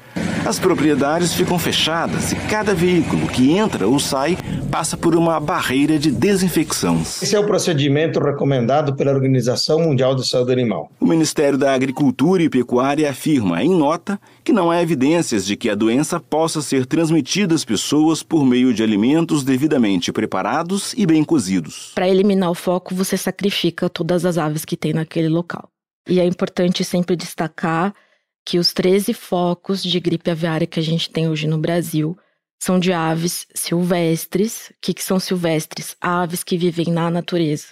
As 0.47 0.59
propriedades 0.59 1.35
ficam 1.35 1.59
fechadas 1.59 2.33
e 2.33 2.37
cada 2.37 2.75
veículo 2.75 3.29
que 3.29 3.53
entra 3.53 3.87
ou 3.87 4.01
sai 4.01 4.39
passa 4.71 4.97
por 4.97 5.15
uma 5.15 5.39
barreira 5.39 5.99
de 5.99 6.11
desinfecção. 6.11 7.01
Esse 7.01 7.37
é 7.37 7.39
o 7.39 7.47
procedimento 7.47 8.19
recomendado 8.19 8.97
pela 8.97 9.13
Organização 9.13 9.81
Mundial 9.81 10.15
de 10.15 10.27
Saúde 10.27 10.51
Animal. 10.51 10.91
O 10.99 11.05
Ministério 11.05 11.59
da 11.59 11.75
Agricultura 11.75 12.43
e 12.43 12.49
Pecuária 12.49 13.11
afirma, 13.11 13.63
em 13.63 13.69
nota, 13.69 14.19
que 14.43 14.53
não 14.53 14.71
há 14.71 14.83
evidências 14.83 15.45
de 15.45 15.55
que 15.55 15.69
a 15.69 15.75
doença 15.75 16.19
possa 16.19 16.63
ser 16.63 16.87
transmitida 16.87 17.55
às 17.55 17.67
pessoas 17.67 18.23
por 18.23 18.47
meio 18.47 18.73
de 18.73 18.83
alimentos 18.83 19.45
devidamente 19.45 20.11
preparados 20.11 20.95
e 20.97 21.05
bem 21.05 21.23
cozidos. 21.23 21.93
Para 21.95 22.09
eliminar 22.09 22.51
o 22.51 22.55
foco, 22.55 22.95
você 22.95 23.19
sacrifica 23.19 23.91
todas 23.91 24.25
as 24.25 24.39
aves 24.39 24.65
que 24.65 24.77
tem 24.77 24.95
naquele 24.95 25.29
local. 25.29 25.72
E 26.09 26.21
é 26.21 26.25
importante 26.25 26.85
sempre 26.85 27.17
destacar 27.17 27.95
que 28.45 28.59
os 28.59 28.73
13 28.73 29.15
focos 29.15 29.83
de 29.83 30.01
gripe 30.01 30.31
aviária 30.31 30.67
que 30.67 30.81
a 30.81 30.83
gente 30.83 31.11
tem 31.11 31.29
hoje 31.29 31.47
no 31.47 31.59
Brasil 31.59 32.17
são 32.61 32.79
de 32.79 32.93
aves 32.93 33.47
silvestres. 33.55 34.71
O 34.71 34.75
que, 34.81 34.95
que 34.95 35.03
são 35.03 35.19
silvestres? 35.19 35.97
Aves 36.01 36.43
que 36.43 36.57
vivem 36.57 36.87
na 36.87 37.11
natureza. 37.11 37.69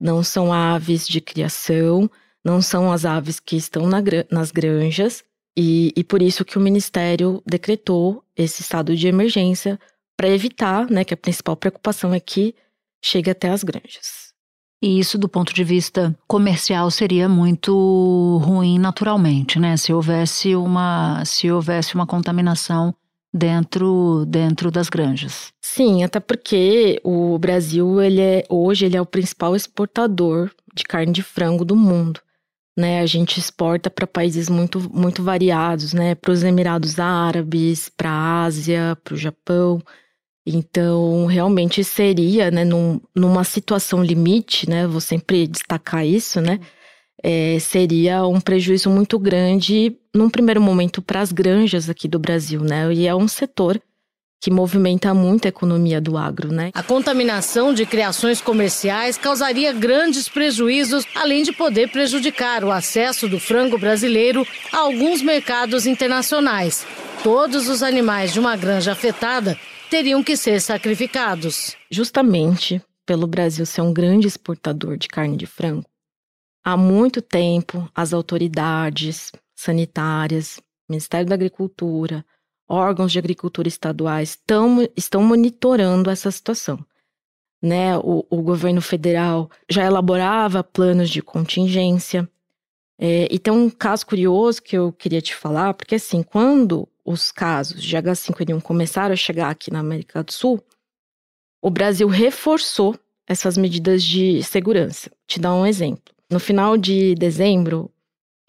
Não 0.00 0.22
são 0.22 0.52
aves 0.52 1.06
de 1.06 1.20
criação, 1.20 2.10
não 2.44 2.60
são 2.60 2.92
as 2.92 3.04
aves 3.04 3.40
que 3.40 3.56
estão 3.56 3.86
na, 3.86 3.98
nas 4.30 4.50
granjas. 4.50 5.24
E, 5.56 5.92
e 5.96 6.04
por 6.04 6.20
isso 6.20 6.44
que 6.44 6.58
o 6.58 6.60
Ministério 6.60 7.42
decretou 7.46 8.22
esse 8.36 8.60
estado 8.60 8.94
de 8.94 9.08
emergência 9.08 9.80
para 10.16 10.28
evitar, 10.28 10.90
né, 10.90 11.04
que 11.04 11.14
a 11.14 11.16
principal 11.16 11.56
preocupação 11.56 12.12
é 12.12 12.20
que 12.20 12.54
chegue 13.02 13.30
até 13.30 13.48
as 13.48 13.62
granjas. 13.62 14.34
E 14.82 14.98
isso, 14.98 15.16
do 15.16 15.28
ponto 15.28 15.54
de 15.54 15.64
vista 15.64 16.16
comercial, 16.28 16.90
seria 16.90 17.28
muito 17.28 18.40
ruim 18.44 18.78
naturalmente, 18.78 19.58
né? 19.58 19.76
Se 19.76 19.92
houvesse 19.92 20.54
uma, 20.54 21.24
se 21.24 21.50
houvesse 21.50 21.94
uma 21.94 22.06
contaminação 22.06 22.94
dentro 23.32 24.24
dentro 24.26 24.70
das 24.70 24.88
granjas. 24.88 25.52
Sim, 25.60 26.02
até 26.04 26.20
porque 26.20 27.00
o 27.04 27.38
Brasil 27.38 28.00
ele 28.00 28.20
é 28.20 28.44
hoje 28.48 28.86
ele 28.86 28.96
é 28.96 29.00
o 29.00 29.06
principal 29.06 29.54
exportador 29.54 30.50
de 30.74 30.84
carne 30.84 31.12
de 31.12 31.22
frango 31.22 31.64
do 31.64 31.76
mundo. 31.76 32.20
Né, 32.78 33.00
a 33.00 33.06
gente 33.06 33.40
exporta 33.40 33.88
para 33.88 34.06
países 34.06 34.50
muito, 34.50 34.78
muito 34.92 35.22
variados, 35.22 35.94
né? 35.94 36.14
Para 36.14 36.30
os 36.30 36.42
Emirados 36.42 36.98
Árabes, 37.00 37.88
para 37.88 38.10
a 38.10 38.44
Ásia, 38.44 38.98
para 39.02 39.14
o 39.14 39.16
Japão. 39.16 39.80
Então, 40.46 41.26
realmente 41.26 41.82
seria, 41.82 42.52
né, 42.52 42.64
num, 42.64 43.00
numa 43.12 43.42
situação 43.42 44.04
limite, 44.04 44.70
né, 44.70 44.86
vou 44.86 45.00
sempre 45.00 45.48
destacar 45.48 46.06
isso, 46.06 46.40
né, 46.40 46.60
é, 47.20 47.58
seria 47.58 48.24
um 48.24 48.40
prejuízo 48.40 48.88
muito 48.88 49.18
grande, 49.18 49.96
num 50.14 50.30
primeiro 50.30 50.60
momento, 50.60 51.02
para 51.02 51.20
as 51.20 51.32
granjas 51.32 51.90
aqui 51.90 52.06
do 52.06 52.20
Brasil, 52.20 52.60
né, 52.60 52.92
e 52.94 53.08
é 53.08 53.14
um 53.14 53.26
setor 53.26 53.82
que 54.40 54.50
movimenta 54.50 55.12
muito 55.12 55.46
a 55.46 55.48
economia 55.48 56.00
do 56.00 56.16
agro, 56.16 56.52
né? 56.52 56.70
A 56.74 56.82
contaminação 56.82 57.72
de 57.72 57.86
criações 57.86 58.40
comerciais 58.40 59.16
causaria 59.18 59.72
grandes 59.72 60.28
prejuízos, 60.28 61.04
além 61.14 61.42
de 61.42 61.52
poder 61.52 61.88
prejudicar 61.88 62.62
o 62.62 62.70
acesso 62.70 63.28
do 63.28 63.40
frango 63.40 63.78
brasileiro 63.78 64.46
a 64.70 64.78
alguns 64.78 65.22
mercados 65.22 65.86
internacionais. 65.86 66.86
Todos 67.24 67.66
os 67.68 67.82
animais 67.82 68.32
de 68.32 68.38
uma 68.38 68.54
granja 68.56 68.92
afetada 68.92 69.58
teriam 69.90 70.22
que 70.22 70.36
ser 70.36 70.60
sacrificados. 70.60 71.76
Justamente 71.90 72.82
pelo 73.04 73.26
Brasil 73.26 73.64
ser 73.64 73.82
um 73.82 73.92
grande 73.92 74.26
exportador 74.26 74.96
de 74.96 75.06
carne 75.08 75.36
de 75.36 75.46
frango, 75.46 75.86
há 76.64 76.76
muito 76.76 77.22
tempo 77.22 77.88
as 77.94 78.12
autoridades 78.12 79.30
sanitárias, 79.54 80.60
Ministério 80.88 81.26
da 81.26 81.34
Agricultura, 81.34 82.24
órgãos 82.68 83.12
de 83.12 83.18
agricultura 83.18 83.68
estaduais 83.68 84.38
tão, 84.46 84.86
estão 84.96 85.22
monitorando 85.22 86.10
essa 86.10 86.30
situação. 86.30 86.84
Né? 87.62 87.96
O, 87.98 88.26
o 88.28 88.42
governo 88.42 88.80
federal 88.80 89.50
já 89.68 89.84
elaborava 89.84 90.62
planos 90.62 91.10
de 91.10 91.22
contingência. 91.22 92.28
É, 92.98 93.28
e 93.30 93.38
tem 93.38 93.52
um 93.52 93.70
caso 93.70 94.06
curioso 94.06 94.62
que 94.62 94.76
eu 94.76 94.92
queria 94.92 95.20
te 95.20 95.34
falar, 95.34 95.74
porque 95.74 95.96
assim, 95.96 96.22
quando 96.22 96.88
os 97.06 97.30
casos 97.30 97.80
de 97.80 97.96
H5N1 97.96 98.60
começaram 98.60 99.12
a 99.12 99.16
chegar 99.16 99.50
aqui 99.50 99.70
na 99.70 99.78
América 99.78 100.24
do 100.24 100.32
Sul, 100.32 100.62
o 101.62 101.70
Brasil 101.70 102.08
reforçou 102.08 102.98
essas 103.26 103.56
medidas 103.56 104.02
de 104.02 104.42
segurança. 104.42 105.10
Te 105.26 105.40
dar 105.40 105.54
um 105.54 105.64
exemplo. 105.64 106.14
No 106.30 106.40
final 106.40 106.76
de 106.76 107.14
dezembro, 107.14 107.90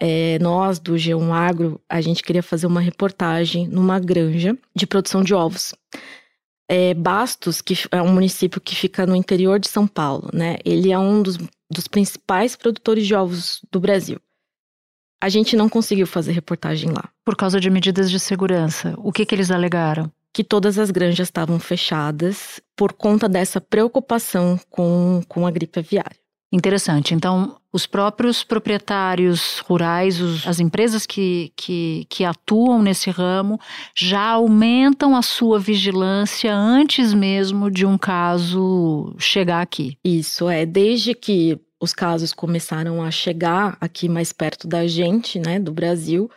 é, 0.00 0.38
nós 0.40 0.78
do 0.78 0.94
G1 0.94 1.32
Agro, 1.32 1.80
a 1.88 2.00
gente 2.00 2.22
queria 2.22 2.42
fazer 2.42 2.66
uma 2.66 2.80
reportagem 2.80 3.66
numa 3.68 3.98
granja 3.98 4.56
de 4.74 4.86
produção 4.86 5.22
de 5.22 5.34
ovos. 5.34 5.74
É, 6.68 6.92
Bastos, 6.94 7.62
que 7.62 7.74
é 7.90 8.02
um 8.02 8.12
município 8.12 8.60
que 8.60 8.74
fica 8.74 9.06
no 9.06 9.16
interior 9.16 9.58
de 9.58 9.68
São 9.68 9.86
Paulo, 9.86 10.28
né? 10.32 10.58
Ele 10.64 10.92
é 10.92 10.98
um 10.98 11.22
dos, 11.22 11.38
dos 11.70 11.88
principais 11.88 12.54
produtores 12.54 13.06
de 13.06 13.14
ovos 13.14 13.60
do 13.72 13.80
Brasil. 13.80 14.20
A 15.20 15.28
gente 15.28 15.56
não 15.56 15.68
conseguiu 15.68 16.06
fazer 16.06 16.32
reportagem 16.32 16.90
lá. 16.90 17.08
Por 17.24 17.36
causa 17.36 17.60
de 17.60 17.68
medidas 17.68 18.10
de 18.10 18.20
segurança. 18.20 18.94
O 18.98 19.12
que, 19.12 19.26
que 19.26 19.34
eles 19.34 19.50
alegaram? 19.50 20.10
Que 20.32 20.44
todas 20.44 20.78
as 20.78 20.90
granjas 20.90 21.26
estavam 21.26 21.58
fechadas 21.58 22.60
por 22.76 22.92
conta 22.92 23.28
dessa 23.28 23.60
preocupação 23.60 24.58
com, 24.70 25.22
com 25.28 25.46
a 25.46 25.50
gripe 25.50 25.80
aviária. 25.80 26.16
Interessante. 26.50 27.14
Então, 27.14 27.56
os 27.70 27.86
próprios 27.86 28.42
proprietários 28.42 29.58
rurais, 29.58 30.18
os, 30.18 30.46
as 30.46 30.58
empresas 30.58 31.04
que, 31.04 31.52
que, 31.54 32.06
que 32.08 32.24
atuam 32.24 32.80
nesse 32.80 33.10
ramo, 33.10 33.60
já 33.94 34.30
aumentam 34.30 35.14
a 35.14 35.20
sua 35.20 35.58
vigilância 35.58 36.54
antes 36.54 37.12
mesmo 37.12 37.70
de 37.70 37.84
um 37.84 37.98
caso 37.98 39.14
chegar 39.18 39.60
aqui. 39.60 39.98
Isso 40.02 40.48
é, 40.48 40.64
desde 40.64 41.14
que 41.14 41.60
os 41.80 41.92
casos 41.92 42.32
começaram 42.32 43.02
a 43.02 43.10
chegar 43.10 43.76
aqui 43.80 44.08
mais 44.08 44.32
perto 44.32 44.66
da 44.66 44.86
gente, 44.86 45.38
né, 45.38 45.58
do 45.58 45.72
Brasil, 45.72 46.30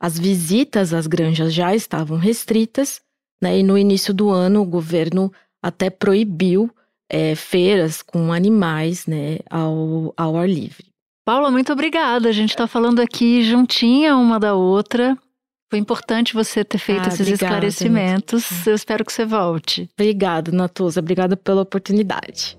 as 0.00 0.18
visitas 0.18 0.92
às 0.92 1.06
granjas 1.06 1.52
já 1.52 1.74
estavam 1.74 2.18
restritas, 2.18 3.00
né, 3.42 3.58
e 3.58 3.62
no 3.62 3.76
início 3.76 4.12
do 4.14 4.30
ano 4.30 4.62
o 4.62 4.66
governo 4.66 5.32
até 5.62 5.90
proibiu 5.90 6.70
é, 7.10 7.34
feiras 7.34 8.02
com 8.02 8.32
animais 8.32 9.06
né, 9.06 9.38
ao, 9.50 10.12
ao 10.16 10.36
ar 10.36 10.48
livre. 10.48 10.86
Paula, 11.24 11.50
muito 11.50 11.72
obrigada. 11.72 12.28
A 12.28 12.32
gente 12.32 12.50
está 12.50 12.66
falando 12.66 13.00
aqui 13.00 13.42
juntinha 13.42 14.14
uma 14.16 14.38
da 14.38 14.54
outra. 14.54 15.16
Foi 15.70 15.78
importante 15.78 16.34
você 16.34 16.62
ter 16.62 16.78
feito 16.78 17.04
ah, 17.04 17.08
esses 17.08 17.20
obrigada, 17.20 17.44
esclarecimentos. 17.44 18.44
Gente. 18.44 18.68
Eu 18.68 18.74
espero 18.74 19.04
que 19.04 19.12
você 19.12 19.24
volte. 19.24 19.88
Obrigada, 19.98 20.52
Natuza. 20.52 21.00
Obrigada 21.00 21.36
pela 21.36 21.62
oportunidade. 21.62 22.58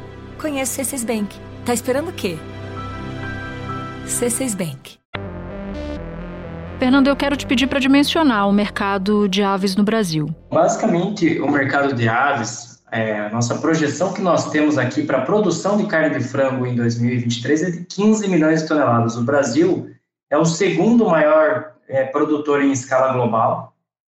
Conheça 0.41 0.81
o 0.81 0.85
C6 0.85 1.05
Bank. 1.05 1.39
Tá 1.63 1.71
esperando 1.71 2.09
o 2.09 2.13
quê? 2.13 2.35
C6 4.07 4.57
Bank. 4.57 4.97
Fernando, 6.79 7.09
eu 7.09 7.15
quero 7.15 7.37
te 7.37 7.45
pedir 7.45 7.67
para 7.67 7.79
dimensionar 7.79 8.49
o 8.49 8.51
mercado 8.51 9.29
de 9.29 9.43
aves 9.43 9.75
no 9.75 9.83
Brasil. 9.83 10.33
Basicamente, 10.49 11.39
o 11.39 11.47
mercado 11.47 11.93
de 11.93 12.09
aves, 12.09 12.81
é, 12.91 13.19
a 13.19 13.29
nossa 13.29 13.53
projeção 13.59 14.13
que 14.13 14.21
nós 14.21 14.49
temos 14.49 14.79
aqui 14.79 15.03
para 15.03 15.19
a 15.19 15.21
produção 15.21 15.77
de 15.77 15.85
carne 15.85 16.17
de 16.17 16.23
frango 16.23 16.65
em 16.65 16.75
2023 16.75 17.61
é 17.61 17.69
de 17.69 17.85
15 17.85 18.27
milhões 18.27 18.63
de 18.63 18.67
toneladas. 18.67 19.15
O 19.17 19.23
Brasil 19.23 19.91
é 20.27 20.37
o 20.39 20.43
segundo 20.43 21.05
maior 21.05 21.73
é, 21.87 22.05
produtor 22.05 22.63
em 22.63 22.71
escala 22.71 23.13
global 23.13 23.70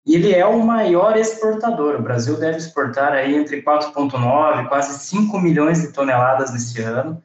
e 0.10 0.16
ele 0.16 0.34
é 0.34 0.44
o 0.44 0.66
maior 0.66 1.16
exportador. 1.16 1.94
O 1.94 2.02
Brasil 2.02 2.36
deve 2.36 2.58
exportar 2.58 3.14
aí 3.14 3.36
entre 3.36 3.62
4,9 3.62 4.68
quase 4.68 4.98
5 5.06 5.40
milhões 5.40 5.84
de 5.84 5.94
toneladas 5.94 6.52
nesse 6.52 6.82
ano. 6.82 7.22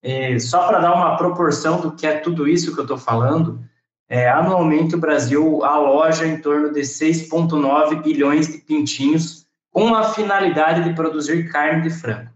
E 0.00 0.38
só 0.38 0.68
para 0.68 0.78
dar 0.78 0.94
uma 0.94 1.16
proporção 1.16 1.80
do 1.80 1.90
que 1.90 2.06
é 2.06 2.18
tudo 2.18 2.46
isso 2.46 2.72
que 2.72 2.78
eu 2.78 2.84
estou 2.84 2.96
falando, 2.96 3.58
é, 4.08 4.28
anualmente, 4.28 4.94
o 4.94 5.00
Brasil 5.00 5.64
aloja 5.64 6.24
em 6.24 6.40
torno 6.40 6.72
de 6.72 6.82
6,9 6.82 8.00
bilhões 8.00 8.46
de 8.46 8.58
pintinhos 8.58 9.44
com 9.72 9.92
a 9.92 10.04
finalidade 10.04 10.84
de 10.84 10.94
produzir 10.94 11.50
carne 11.50 11.82
de 11.82 11.90
frango. 11.90 12.30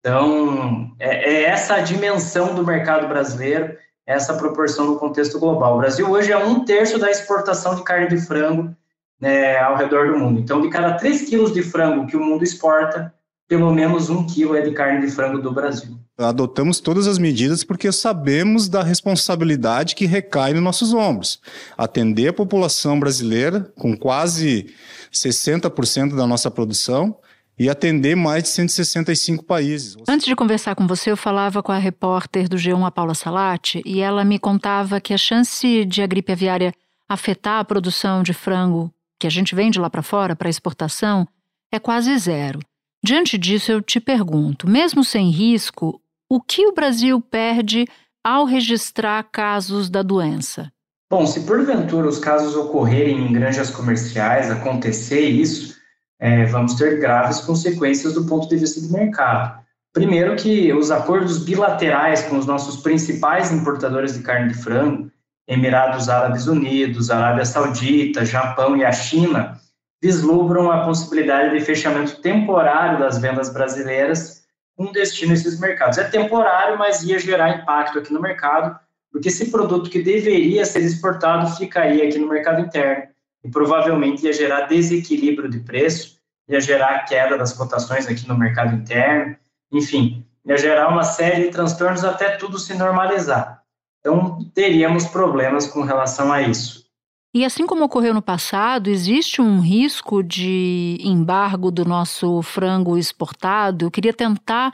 Então, 0.00 0.96
é, 0.98 1.30
é 1.30 1.42
essa 1.44 1.74
a 1.74 1.82
dimensão 1.82 2.54
do 2.54 2.64
mercado 2.64 3.06
brasileiro, 3.06 3.76
essa 4.06 4.32
proporção 4.32 4.86
no 4.86 4.98
contexto 4.98 5.38
global. 5.38 5.74
O 5.74 5.78
Brasil 5.80 6.10
hoje 6.10 6.32
é 6.32 6.38
um 6.38 6.64
terço 6.64 6.98
da 6.98 7.10
exportação 7.10 7.74
de 7.74 7.84
carne 7.84 8.08
de 8.08 8.16
frango 8.16 8.74
né, 9.20 9.58
ao 9.58 9.76
redor 9.76 10.12
do 10.12 10.18
mundo. 10.18 10.40
Então, 10.40 10.60
de 10.60 10.68
cada 10.68 10.94
3 10.94 11.28
quilos 11.28 11.52
de 11.52 11.62
frango 11.62 12.06
que 12.06 12.16
o 12.16 12.20
mundo 12.20 12.44
exporta, 12.44 13.14
pelo 13.48 13.72
menos 13.72 14.10
um 14.10 14.26
quilo 14.26 14.56
é 14.56 14.60
de 14.60 14.72
carne 14.72 15.06
de 15.06 15.12
frango 15.12 15.38
do 15.38 15.52
Brasil 15.52 15.96
adotamos 16.18 16.80
todas 16.80 17.06
as 17.06 17.18
medidas 17.18 17.62
porque 17.62 17.92
sabemos 17.92 18.68
da 18.68 18.82
responsabilidade 18.82 19.94
que 19.94 20.06
recai 20.06 20.52
nos 20.52 20.62
nossos 20.62 20.94
ombros. 20.94 21.40
Atender 21.76 22.28
a 22.28 22.32
população 22.32 22.98
brasileira, 22.98 23.72
com 23.76 23.96
quase 23.96 24.74
60% 25.12 26.16
da 26.16 26.26
nossa 26.26 26.50
produção, 26.50 27.18
e 27.58 27.70
atender 27.70 28.14
mais 28.14 28.42
de 28.42 28.50
165 28.50 29.42
países. 29.44 29.96
Antes 30.06 30.26
de 30.26 30.36
conversar 30.36 30.74
com 30.74 30.86
você, 30.86 31.10
eu 31.10 31.16
falava 31.16 31.62
com 31.62 31.72
a 31.72 31.78
repórter 31.78 32.50
do 32.50 32.56
G1, 32.56 32.86
a 32.86 32.90
Paula 32.90 33.14
Salati, 33.14 33.82
e 33.86 34.00
ela 34.00 34.24
me 34.24 34.38
contava 34.38 35.00
que 35.00 35.14
a 35.14 35.18
chance 35.18 35.86
de 35.86 36.02
a 36.02 36.06
gripe 36.06 36.32
aviária 36.32 36.74
afetar 37.08 37.60
a 37.60 37.64
produção 37.64 38.22
de 38.22 38.34
frango 38.34 38.92
que 39.18 39.26
a 39.26 39.30
gente 39.30 39.54
vende 39.54 39.78
lá 39.78 39.88
para 39.88 40.02
fora 40.02 40.36
para 40.36 40.48
exportação 40.48 41.26
é 41.72 41.78
quase 41.78 42.16
zero. 42.18 42.58
Diante 43.02 43.38
disso, 43.38 43.70
eu 43.70 43.80
te 43.80 44.00
pergunto: 44.00 44.68
mesmo 44.68 45.04
sem 45.04 45.30
risco, 45.30 46.00
o 46.28 46.40
que 46.40 46.66
o 46.66 46.72
Brasil 46.72 47.20
perde 47.20 47.86
ao 48.24 48.44
registrar 48.44 49.22
casos 49.24 49.88
da 49.88 50.02
doença? 50.02 50.72
Bom, 51.08 51.24
se 51.24 51.40
porventura 51.46 52.08
os 52.08 52.18
casos 52.18 52.56
ocorrerem 52.56 53.24
em 53.24 53.32
granjas 53.32 53.70
comerciais, 53.70 54.50
acontecer 54.50 55.20
isso, 55.20 55.76
é, 56.18 56.44
vamos 56.46 56.74
ter 56.74 56.98
graves 56.98 57.40
consequências 57.40 58.14
do 58.14 58.26
ponto 58.26 58.48
de 58.48 58.56
vista 58.56 58.80
do 58.80 58.92
mercado. 58.92 59.64
Primeiro 59.92 60.34
que 60.34 60.72
os 60.72 60.90
acordos 60.90 61.38
bilaterais 61.38 62.22
com 62.22 62.36
os 62.36 62.44
nossos 62.44 62.82
principais 62.82 63.52
importadores 63.52 64.14
de 64.14 64.22
carne 64.22 64.52
de 64.52 64.58
frango, 64.58 65.10
Emirados 65.48 66.08
Árabes 66.08 66.46
Unidos, 66.46 67.10
Arábia 67.10 67.44
Saudita, 67.44 68.24
Japão 68.24 68.76
e 68.76 68.84
a 68.84 68.92
China, 68.92 69.60
vislumbram 70.02 70.70
a 70.70 70.84
possibilidade 70.84 71.56
de 71.56 71.64
fechamento 71.64 72.20
temporário 72.20 72.98
das 72.98 73.18
vendas 73.18 73.52
brasileiras 73.52 74.44
com 74.76 74.92
destino 74.92 75.32
a 75.32 75.34
esses 75.34 75.58
mercados. 75.58 75.98
É 75.98 76.04
temporário, 76.04 76.78
mas 76.78 77.02
ia 77.02 77.18
gerar 77.18 77.58
impacto 77.58 77.98
aqui 77.98 78.12
no 78.12 78.20
mercado, 78.20 78.78
porque 79.10 79.28
esse 79.28 79.50
produto 79.50 79.88
que 79.88 80.02
deveria 80.02 80.64
ser 80.66 80.80
exportado 80.80 81.56
ficaria 81.56 82.06
aqui 82.06 82.18
no 82.18 82.28
mercado 82.28 82.60
interno 82.60 83.04
e 83.42 83.50
provavelmente 83.50 84.26
ia 84.26 84.32
gerar 84.32 84.62
desequilíbrio 84.62 85.48
de 85.48 85.60
preço, 85.60 86.18
ia 86.48 86.60
gerar 86.60 87.04
queda 87.04 87.38
das 87.38 87.52
cotações 87.52 88.06
aqui 88.06 88.28
no 88.28 88.36
mercado 88.36 88.74
interno, 88.74 89.36
enfim, 89.72 90.24
ia 90.44 90.56
gerar 90.56 90.88
uma 90.88 91.02
série 91.02 91.44
de 91.44 91.50
transtornos 91.50 92.04
até 92.04 92.36
tudo 92.36 92.58
se 92.58 92.74
normalizar. 92.74 93.62
Então, 94.06 94.38
teríamos 94.54 95.04
problemas 95.06 95.66
com 95.66 95.82
relação 95.82 96.32
a 96.32 96.40
isso. 96.40 96.86
E 97.34 97.44
assim 97.44 97.66
como 97.66 97.84
ocorreu 97.84 98.14
no 98.14 98.22
passado, 98.22 98.88
existe 98.88 99.42
um 99.42 99.58
risco 99.58 100.22
de 100.22 100.96
embargo 101.02 101.72
do 101.72 101.84
nosso 101.84 102.40
frango 102.40 102.96
exportado? 102.96 103.84
Eu 103.84 103.90
queria 103.90 104.12
tentar 104.12 104.72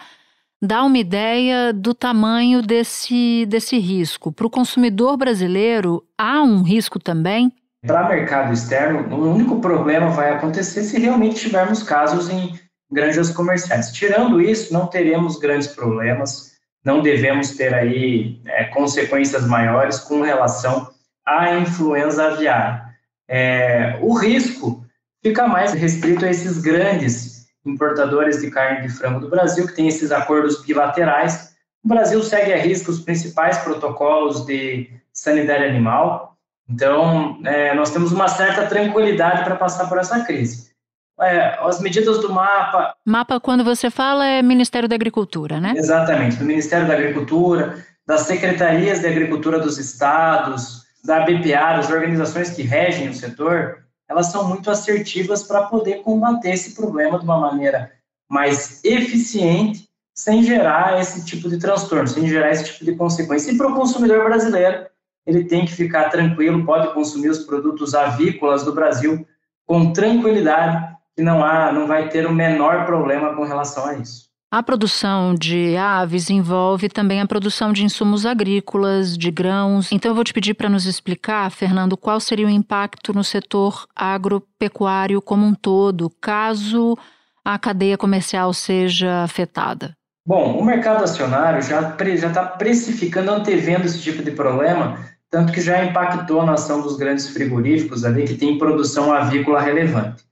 dar 0.62 0.84
uma 0.84 0.98
ideia 0.98 1.72
do 1.72 1.94
tamanho 1.94 2.60
desse, 2.60 3.46
desse 3.46 3.78
risco. 3.78 4.30
Para 4.30 4.46
o 4.46 4.50
consumidor 4.50 5.16
brasileiro, 5.16 6.04
há 6.16 6.42
um 6.42 6.60
risco 6.62 6.98
também? 6.98 7.50
Para 7.86 8.04
o 8.04 8.08
mercado 8.10 8.52
externo, 8.52 9.16
o 9.16 9.32
único 9.34 9.60
problema 9.60 10.10
vai 10.10 10.30
acontecer 10.30 10.84
se 10.84 11.00
realmente 11.00 11.40
tivermos 11.40 11.82
casos 11.82 12.28
em 12.28 12.52
granjas 12.92 13.30
comerciais. 13.30 13.90
Tirando 13.92 14.42
isso, 14.42 14.74
não 14.74 14.86
teremos 14.86 15.38
grandes 15.38 15.68
problemas, 15.68 16.51
não 16.84 17.00
devemos 17.00 17.50
ter 17.50 17.72
aí 17.74 18.40
é, 18.44 18.64
consequências 18.64 19.46
maiores 19.46 19.98
com 19.98 20.22
relação 20.22 20.90
a 21.24 21.56
influenza 21.56 22.26
aviária. 22.26 22.82
É, 23.28 23.98
o 24.00 24.12
risco 24.14 24.84
fica 25.22 25.46
mais 25.46 25.72
restrito 25.72 26.24
a 26.24 26.30
esses 26.30 26.58
grandes 26.58 27.46
importadores 27.64 28.40
de 28.40 28.50
carne 28.50 28.82
de 28.82 28.88
frango 28.88 29.20
do 29.20 29.30
Brasil, 29.30 29.66
que 29.66 29.74
têm 29.74 29.86
esses 29.86 30.10
acordos 30.10 30.64
bilaterais. 30.64 31.54
O 31.84 31.88
Brasil 31.88 32.22
segue 32.22 32.52
a 32.52 32.58
risco 32.58 32.90
os 32.90 33.00
principais 33.00 33.58
protocolos 33.58 34.44
de 34.44 34.90
sanidade 35.12 35.64
animal, 35.64 36.36
então 36.68 37.40
é, 37.44 37.74
nós 37.74 37.90
temos 37.90 38.12
uma 38.12 38.28
certa 38.28 38.66
tranquilidade 38.66 39.44
para 39.44 39.56
passar 39.56 39.88
por 39.88 39.98
essa 39.98 40.24
crise. 40.24 40.71
É, 41.20 41.58
as 41.60 41.80
medidas 41.80 42.20
do 42.20 42.32
MAPA. 42.32 42.94
MAPA, 43.06 43.38
quando 43.38 43.62
você 43.62 43.90
fala, 43.90 44.26
é 44.26 44.42
Ministério 44.42 44.88
da 44.88 44.94
Agricultura, 44.94 45.60
né? 45.60 45.74
Exatamente, 45.76 46.36
do 46.36 46.44
Ministério 46.44 46.86
da 46.86 46.94
Agricultura, 46.94 47.84
das 48.06 48.22
secretarias 48.22 49.00
de 49.00 49.06
agricultura 49.06 49.60
dos 49.60 49.78
estados, 49.78 50.82
da 51.04 51.20
BPA, 51.20 51.76
das 51.76 51.90
organizações 51.90 52.50
que 52.50 52.62
regem 52.62 53.08
o 53.08 53.14
setor, 53.14 53.84
elas 54.08 54.26
são 54.26 54.48
muito 54.48 54.70
assertivas 54.70 55.42
para 55.42 55.62
poder 55.62 56.02
combater 56.02 56.50
esse 56.50 56.74
problema 56.74 57.18
de 57.18 57.24
uma 57.24 57.38
maneira 57.38 57.92
mais 58.28 58.82
eficiente, 58.84 59.88
sem 60.14 60.42
gerar 60.42 61.00
esse 61.00 61.24
tipo 61.24 61.48
de 61.48 61.58
transtorno, 61.58 62.06
sem 62.06 62.26
gerar 62.26 62.50
esse 62.50 62.64
tipo 62.64 62.84
de 62.84 62.94
consequência. 62.94 63.50
E 63.50 63.56
para 63.56 63.68
o 63.68 63.74
consumidor 63.74 64.24
brasileiro, 64.24 64.86
ele 65.26 65.44
tem 65.44 65.64
que 65.64 65.72
ficar 65.72 66.10
tranquilo, 66.10 66.64
pode 66.64 66.92
consumir 66.92 67.28
os 67.28 67.40
produtos 67.40 67.94
avícolas 67.94 68.64
do 68.64 68.74
Brasil 68.74 69.26
com 69.66 69.92
tranquilidade, 69.92 70.94
que 71.16 71.22
não 71.22 71.44
há, 71.44 71.72
não 71.72 71.86
vai 71.86 72.08
ter 72.08 72.26
o 72.26 72.32
menor 72.32 72.86
problema 72.86 73.34
com 73.34 73.44
relação 73.44 73.86
a 73.86 73.94
isso. 73.94 74.32
A 74.50 74.62
produção 74.62 75.34
de 75.34 75.78
aves 75.78 76.28
envolve 76.28 76.90
também 76.90 77.22
a 77.22 77.26
produção 77.26 77.72
de 77.72 77.84
insumos 77.84 78.26
agrícolas, 78.26 79.16
de 79.16 79.30
grãos. 79.30 79.90
Então 79.90 80.10
eu 80.10 80.14
vou 80.14 80.22
te 80.22 80.34
pedir 80.34 80.52
para 80.52 80.68
nos 80.68 80.84
explicar, 80.84 81.50
Fernando, 81.50 81.96
qual 81.96 82.20
seria 82.20 82.46
o 82.46 82.50
impacto 82.50 83.14
no 83.14 83.24
setor 83.24 83.86
agropecuário 83.96 85.22
como 85.22 85.46
um 85.46 85.54
todo, 85.54 86.10
caso 86.20 86.98
a 87.42 87.58
cadeia 87.58 87.96
comercial 87.96 88.52
seja 88.52 89.22
afetada. 89.22 89.96
Bom, 90.26 90.58
o 90.58 90.64
mercado 90.64 91.02
acionário 91.02 91.62
já 91.62 91.90
está 91.98 92.44
precificando, 92.44 93.30
antevendo 93.30 93.86
esse 93.86 94.02
tipo 94.02 94.22
de 94.22 94.32
problema, 94.32 94.98
tanto 95.30 95.50
que 95.50 95.62
já 95.62 95.82
impactou 95.82 96.44
na 96.44 96.52
ação 96.52 96.82
dos 96.82 96.96
grandes 96.96 97.28
frigoríficos 97.28 98.04
ali 98.04 98.24
que 98.24 98.34
tem 98.34 98.58
produção 98.58 99.12
avícola 99.12 99.62
relevante. 99.62 100.22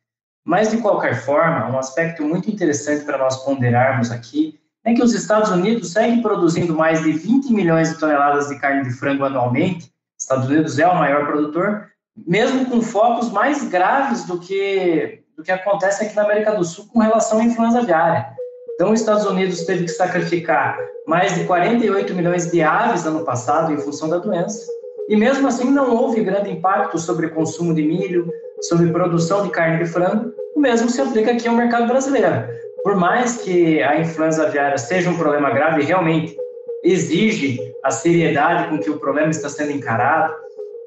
Mas, 0.44 0.70
de 0.70 0.78
qualquer 0.78 1.22
forma, 1.22 1.70
um 1.70 1.78
aspecto 1.78 2.22
muito 2.22 2.50
interessante 2.50 3.04
para 3.04 3.18
nós 3.18 3.44
ponderarmos 3.44 4.10
aqui 4.10 4.58
é 4.84 4.94
que 4.94 5.02
os 5.02 5.12
Estados 5.12 5.50
Unidos 5.50 5.92
seguem 5.92 6.22
produzindo 6.22 6.74
mais 6.74 7.02
de 7.02 7.12
20 7.12 7.52
milhões 7.52 7.90
de 7.90 7.98
toneladas 7.98 8.48
de 8.48 8.58
carne 8.58 8.82
de 8.82 8.90
frango 8.90 9.24
anualmente. 9.24 9.92
Estados 10.18 10.46
Unidos 10.48 10.78
é 10.78 10.86
o 10.86 10.96
maior 10.96 11.26
produtor, 11.26 11.88
mesmo 12.16 12.66
com 12.66 12.80
focos 12.80 13.30
mais 13.30 13.68
graves 13.68 14.24
do 14.24 14.38
que, 14.38 15.22
do 15.36 15.42
que 15.42 15.52
acontece 15.52 16.04
aqui 16.04 16.16
na 16.16 16.24
América 16.24 16.52
do 16.52 16.64
Sul 16.64 16.86
com 16.92 17.00
relação 17.00 17.38
à 17.38 17.44
influenza 17.44 17.80
aviária. 17.80 18.26
Então, 18.74 18.92
os 18.92 19.00
Estados 19.00 19.26
Unidos 19.26 19.62
teve 19.64 19.84
que 19.84 19.90
sacrificar 19.90 20.78
mais 21.06 21.34
de 21.34 21.44
48 21.44 22.14
milhões 22.14 22.50
de 22.50 22.62
aves 22.62 23.04
ano 23.04 23.24
passado 23.24 23.72
em 23.72 23.78
função 23.78 24.08
da 24.08 24.16
doença. 24.16 24.66
E 25.06 25.16
mesmo 25.16 25.46
assim, 25.48 25.70
não 25.70 25.94
houve 25.94 26.22
grande 26.22 26.50
impacto 26.50 26.98
sobre 26.98 27.26
o 27.26 27.34
consumo 27.34 27.74
de 27.74 27.82
milho, 27.82 28.32
sobre 28.62 28.90
produção 28.90 29.44
de 29.44 29.50
carne 29.50 29.84
de 29.84 29.90
frango. 29.90 30.32
O 30.54 30.60
mesmo 30.60 30.88
se 30.88 31.00
aplica 31.00 31.32
aqui 31.32 31.48
ao 31.48 31.54
mercado 31.54 31.86
brasileiro. 31.86 32.44
Por 32.82 32.96
mais 32.96 33.38
que 33.38 33.82
a 33.82 34.00
influenza 34.00 34.46
aviária 34.46 34.78
seja 34.78 35.10
um 35.10 35.16
problema 35.16 35.50
grave, 35.50 35.82
realmente 35.82 36.36
exige 36.82 37.60
a 37.84 37.90
seriedade 37.90 38.68
com 38.68 38.78
que 38.78 38.90
o 38.90 38.98
problema 38.98 39.30
está 39.30 39.48
sendo 39.48 39.72
encarado, 39.72 40.34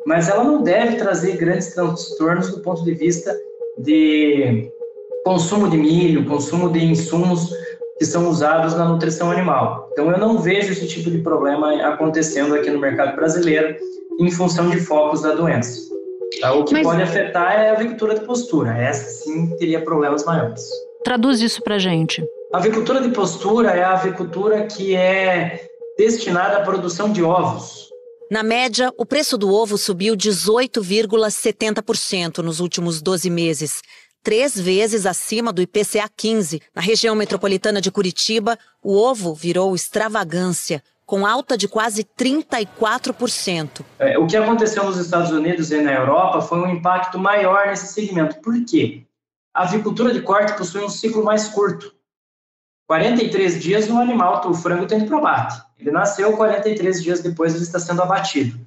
mas 0.06 0.28
ela 0.28 0.44
não 0.44 0.64
deve 0.64 0.98
trazer 0.98 1.38
grandes 1.38 1.74
transtornos 1.74 2.50
do 2.50 2.60
ponto 2.62 2.84
de 2.84 2.94
vista 2.94 3.36
de 3.78 4.70
consumo 5.24 5.70
de 5.70 5.78
milho, 5.78 6.26
consumo 6.26 6.70
de 6.70 6.84
insumos 6.84 7.54
que 7.98 8.06
são 8.06 8.28
usados 8.28 8.76
na 8.76 8.86
nutrição 8.86 9.32
animal. 9.32 9.90
Então, 9.92 10.12
eu 10.12 10.18
não 10.18 10.40
vejo 10.40 10.74
esse 10.74 10.88
tipo 10.88 11.10
de 11.10 11.20
problema 11.20 11.74
acontecendo 11.88 12.56
aqui 12.56 12.70
no 12.70 12.80
mercado 12.80 13.16
brasileiro 13.16 13.78
em 14.20 14.32
função 14.32 14.70
de 14.70 14.80
focos 14.80 15.22
da 15.22 15.34
doença. 15.34 15.93
Tá? 16.40 16.54
O 16.54 16.64
que 16.64 16.74
Mas... 16.74 16.84
pode 16.84 17.02
afetar 17.02 17.54
é 17.54 17.70
a 17.70 17.74
avicultura 17.74 18.16
de 18.16 18.22
postura. 18.26 18.78
Essa 18.78 19.24
sim 19.24 19.56
teria 19.58 19.84
problemas 19.84 20.24
maiores. 20.26 20.64
Traduz 21.04 21.42
isso 21.42 21.62
para 21.62 21.78
gente. 21.78 22.24
A 22.54 22.58
avicultura 22.58 23.02
de 23.02 23.10
postura 23.10 23.72
é 23.72 23.84
a 23.84 23.92
avicultura 23.94 24.66
que 24.68 24.96
é 24.96 25.68
destinada 25.98 26.58
à 26.58 26.62
produção 26.62 27.12
de 27.12 27.24
ovos. 27.24 27.90
Na 28.32 28.42
média, 28.42 28.90
o 28.98 29.06
preço 29.06 29.38
do 29.38 29.54
ovo 29.54 29.78
subiu 29.78 30.16
18,70% 30.16 32.40
nos 32.40 32.60
últimos 32.60 33.00
12 33.02 33.30
meses, 33.30 33.82
três 34.24 34.60
vezes 34.60 35.06
acima 35.06 35.54
do 35.54 35.62
IPCA 35.62 36.10
15. 36.16 36.62
Na 36.74 36.82
região 36.82 37.14
metropolitana 37.16 37.82
de 37.82 37.92
Curitiba, 37.92 38.58
o 38.82 38.98
ovo 38.98 39.36
virou 39.36 39.76
extravagância, 39.76 40.82
com 41.06 41.26
alta 41.26 41.58
de 41.58 41.68
quase 41.68 42.04
34%. 42.04 43.82
É, 44.00 44.18
o 44.18 44.26
que 44.26 44.38
aconteceu 44.38 44.84
nos 44.84 44.98
Estados 44.98 45.32
Unidos 45.32 45.72
e 45.72 45.82
na 45.82 45.94
Europa 45.94 46.42
foi 46.42 46.60
um 46.60 46.70
impacto 46.70 47.20
maior 47.20 47.68
nesse 47.68 47.88
segmento. 47.88 48.42
Por 48.42 48.54
quê? 48.66 49.06
A 49.54 49.64
avicultura 49.64 50.14
de 50.14 50.22
corte 50.22 50.58
possui 50.58 50.84
um 50.84 50.90
ciclo 50.90 51.24
mais 51.24 51.48
curto. 51.48 51.94
43 52.88 53.62
dias 53.62 53.88
no 53.88 54.00
animal, 54.00 54.42
o 54.50 54.54
frango 54.54 54.86
tem 54.86 55.06
para 55.06 55.18
abate. 55.18 55.62
Ele 55.80 55.92
nasceu 55.92 56.36
43 56.36 57.04
dias 57.04 57.22
depois 57.22 57.54
ele 57.54 57.64
está 57.64 57.80
sendo 57.80 58.02
abatido. 58.02 58.60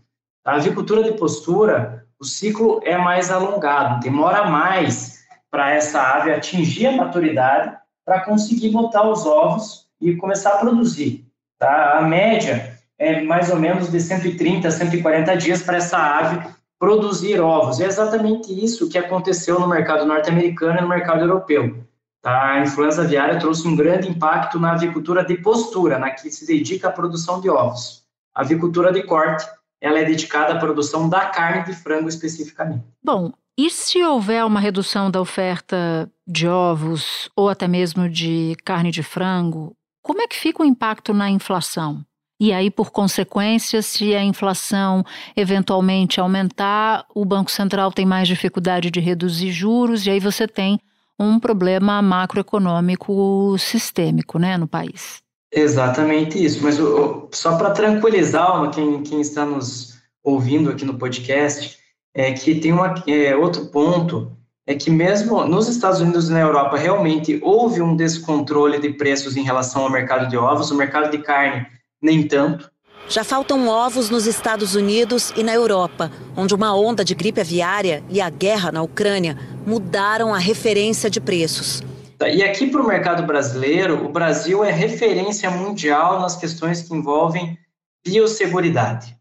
A 0.44 0.54
avicultura 0.54 1.02
de 1.02 1.12
postura, 1.12 2.06
o 2.18 2.24
ciclo 2.24 2.80
é 2.84 2.96
mais 2.96 3.30
alongado, 3.30 4.00
demora 4.00 4.48
mais 4.48 5.24
para 5.50 5.72
essa 5.72 6.00
ave 6.00 6.32
atingir 6.32 6.86
a 6.86 6.92
maturidade 6.92 7.76
para 8.04 8.20
conseguir 8.20 8.70
botar 8.70 9.08
os 9.08 9.26
ovos 9.26 9.88
e 10.00 10.14
começar 10.14 10.50
a 10.54 10.58
produzir. 10.58 11.25
Tá? 11.58 11.98
A 11.98 12.02
média 12.02 12.78
é 12.98 13.22
mais 13.22 13.50
ou 13.50 13.56
menos 13.56 13.90
de 13.90 14.00
130 14.00 14.68
a 14.68 14.70
140 14.70 15.36
dias 15.36 15.62
para 15.62 15.78
essa 15.78 15.98
ave 15.98 16.54
produzir 16.78 17.40
ovos. 17.40 17.80
É 17.80 17.86
exatamente 17.86 18.52
isso 18.52 18.88
que 18.88 18.98
aconteceu 18.98 19.58
no 19.58 19.68
mercado 19.68 20.04
norte-americano 20.04 20.78
e 20.78 20.82
no 20.82 20.88
mercado 20.88 21.20
europeu. 21.20 21.84
Tá? 22.22 22.52
A 22.52 22.62
influenza 22.62 23.02
aviária 23.02 23.38
trouxe 23.38 23.66
um 23.66 23.76
grande 23.76 24.08
impacto 24.08 24.58
na 24.58 24.72
avicultura 24.72 25.24
de 25.24 25.36
postura, 25.36 25.98
na 25.98 26.10
que 26.10 26.30
se 26.30 26.46
dedica 26.46 26.88
à 26.88 26.92
produção 26.92 27.40
de 27.40 27.48
ovos. 27.48 28.04
A 28.34 28.42
avicultura 28.42 28.92
de 28.92 29.02
corte, 29.04 29.46
ela 29.80 29.98
é 29.98 30.04
dedicada 30.04 30.54
à 30.54 30.58
produção 30.58 31.08
da 31.08 31.26
carne 31.26 31.64
de 31.64 31.72
frango 31.72 32.08
especificamente. 32.08 32.84
Bom, 33.02 33.32
e 33.56 33.70
se 33.70 34.02
houver 34.02 34.44
uma 34.44 34.60
redução 34.60 35.10
da 35.10 35.20
oferta 35.20 36.10
de 36.26 36.48
ovos 36.48 37.30
ou 37.34 37.48
até 37.48 37.68
mesmo 37.68 38.08
de 38.08 38.56
carne 38.64 38.90
de 38.90 39.02
frango, 39.02 39.75
como 40.06 40.22
é 40.22 40.28
que 40.28 40.36
fica 40.36 40.62
o 40.62 40.64
impacto 40.64 41.12
na 41.12 41.28
inflação? 41.28 42.00
E 42.38 42.52
aí, 42.52 42.70
por 42.70 42.92
consequência, 42.92 43.82
se 43.82 44.14
a 44.14 44.22
inflação 44.22 45.04
eventualmente 45.34 46.20
aumentar, 46.20 47.04
o 47.12 47.24
Banco 47.24 47.50
Central 47.50 47.90
tem 47.90 48.06
mais 48.06 48.28
dificuldade 48.28 48.88
de 48.88 49.00
reduzir 49.00 49.50
juros, 49.50 50.06
e 50.06 50.10
aí 50.10 50.20
você 50.20 50.46
tem 50.46 50.78
um 51.18 51.40
problema 51.40 52.00
macroeconômico 52.00 53.56
sistêmico 53.58 54.38
né, 54.38 54.56
no 54.56 54.68
país. 54.68 55.20
Exatamente 55.52 56.38
isso. 56.42 56.62
Mas 56.62 56.76
só 57.32 57.58
para 57.58 57.72
tranquilizar 57.72 58.70
quem, 58.70 59.02
quem 59.02 59.20
está 59.20 59.44
nos 59.44 59.98
ouvindo 60.22 60.70
aqui 60.70 60.84
no 60.84 60.96
podcast, 60.96 61.78
é 62.14 62.30
que 62.30 62.54
tem 62.54 62.72
uma, 62.72 62.94
é, 63.08 63.34
outro 63.34 63.66
ponto, 63.72 64.30
é 64.66 64.74
que 64.74 64.90
mesmo 64.90 65.44
nos 65.44 65.68
Estados 65.68 66.00
Unidos 66.00 66.28
e 66.28 66.32
na 66.32 66.40
Europa 66.40 66.76
realmente 66.76 67.40
houve 67.42 67.80
um 67.80 67.94
descontrole 67.94 68.80
de 68.80 68.90
preços 68.90 69.36
em 69.36 69.42
relação 69.42 69.82
ao 69.82 69.90
mercado 69.90 70.28
de 70.28 70.36
ovos, 70.36 70.70
o 70.70 70.76
mercado 70.76 71.10
de 71.10 71.18
carne 71.18 71.66
nem 72.02 72.26
tanto. 72.26 72.70
Já 73.08 73.22
faltam 73.22 73.68
ovos 73.68 74.10
nos 74.10 74.26
Estados 74.26 74.74
Unidos 74.74 75.32
e 75.36 75.44
na 75.44 75.54
Europa, 75.54 76.10
onde 76.36 76.54
uma 76.54 76.74
onda 76.74 77.04
de 77.04 77.14
gripe 77.14 77.40
aviária 77.40 78.02
e 78.10 78.20
a 78.20 78.28
guerra 78.28 78.72
na 78.72 78.82
Ucrânia 78.82 79.38
mudaram 79.64 80.34
a 80.34 80.38
referência 80.38 81.08
de 81.08 81.20
preços. 81.20 81.84
Tá, 82.18 82.28
e 82.28 82.42
aqui 82.42 82.66
para 82.66 82.82
o 82.82 82.86
mercado 82.86 83.22
brasileiro, 83.24 84.04
o 84.04 84.08
Brasil 84.08 84.64
é 84.64 84.72
referência 84.72 85.48
mundial 85.50 86.18
nas 86.18 86.34
questões 86.34 86.82
que 86.82 86.92
envolvem 86.92 87.56
biosseguridade. 88.04 89.16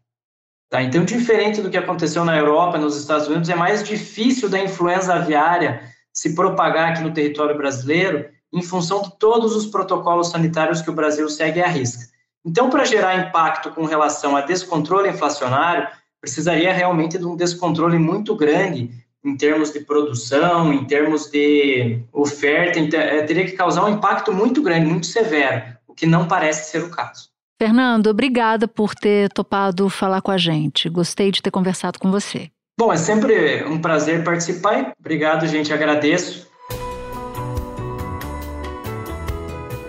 Tá? 0.68 0.82
Então, 0.82 1.04
diferente 1.04 1.62
do 1.62 1.70
que 1.70 1.76
aconteceu 1.76 2.24
na 2.24 2.36
Europa, 2.36 2.76
nos 2.76 2.96
Estados 2.96 3.28
Unidos, 3.28 3.48
é 3.48 3.54
mais 3.54 3.84
difícil 3.84 4.48
da 4.48 4.58
influenza 4.58 5.14
aviária 5.14 5.80
se 6.12 6.34
propagar 6.34 6.90
aqui 6.90 7.02
no 7.02 7.12
território 7.12 7.56
brasileiro 7.56 8.26
em 8.52 8.62
função 8.62 9.02
de 9.02 9.16
todos 9.18 9.54
os 9.54 9.66
protocolos 9.66 10.30
sanitários 10.30 10.80
que 10.80 10.90
o 10.90 10.94
Brasil 10.94 11.28
segue 11.28 11.62
à 11.62 11.68
risca. 11.68 12.04
Então, 12.44 12.70
para 12.70 12.84
gerar 12.84 13.28
impacto 13.28 13.70
com 13.70 13.84
relação 13.84 14.36
a 14.36 14.40
descontrole 14.40 15.08
inflacionário, 15.08 15.88
precisaria 16.20 16.72
realmente 16.72 17.18
de 17.18 17.24
um 17.24 17.36
descontrole 17.36 17.98
muito 17.98 18.34
grande 18.34 18.90
em 19.24 19.36
termos 19.36 19.72
de 19.72 19.80
produção, 19.80 20.72
em 20.72 20.84
termos 20.84 21.28
de 21.30 22.00
oferta, 22.12 22.78
eh, 22.78 23.22
teria 23.22 23.44
que 23.44 23.52
causar 23.52 23.84
um 23.84 23.94
impacto 23.94 24.32
muito 24.32 24.62
grande, 24.62 24.86
muito 24.86 25.06
severo, 25.06 25.62
o 25.86 25.92
que 25.92 26.06
não 26.06 26.28
parece 26.28 26.70
ser 26.70 26.84
o 26.84 26.90
caso. 26.90 27.35
Fernando, 27.58 28.08
obrigada 28.08 28.68
por 28.68 28.94
ter 28.94 29.30
topado 29.30 29.88
falar 29.88 30.20
com 30.20 30.30
a 30.30 30.36
gente. 30.36 30.88
Gostei 30.90 31.32
de 31.32 31.40
ter 31.40 31.50
conversado 31.50 31.98
com 31.98 32.10
você. 32.10 32.50
Bom, 32.78 32.92
é 32.92 32.98
sempre 32.98 33.64
um 33.64 33.80
prazer 33.80 34.22
participar. 34.22 34.92
Obrigado, 35.00 35.46
gente, 35.46 35.72
agradeço. 35.72 36.46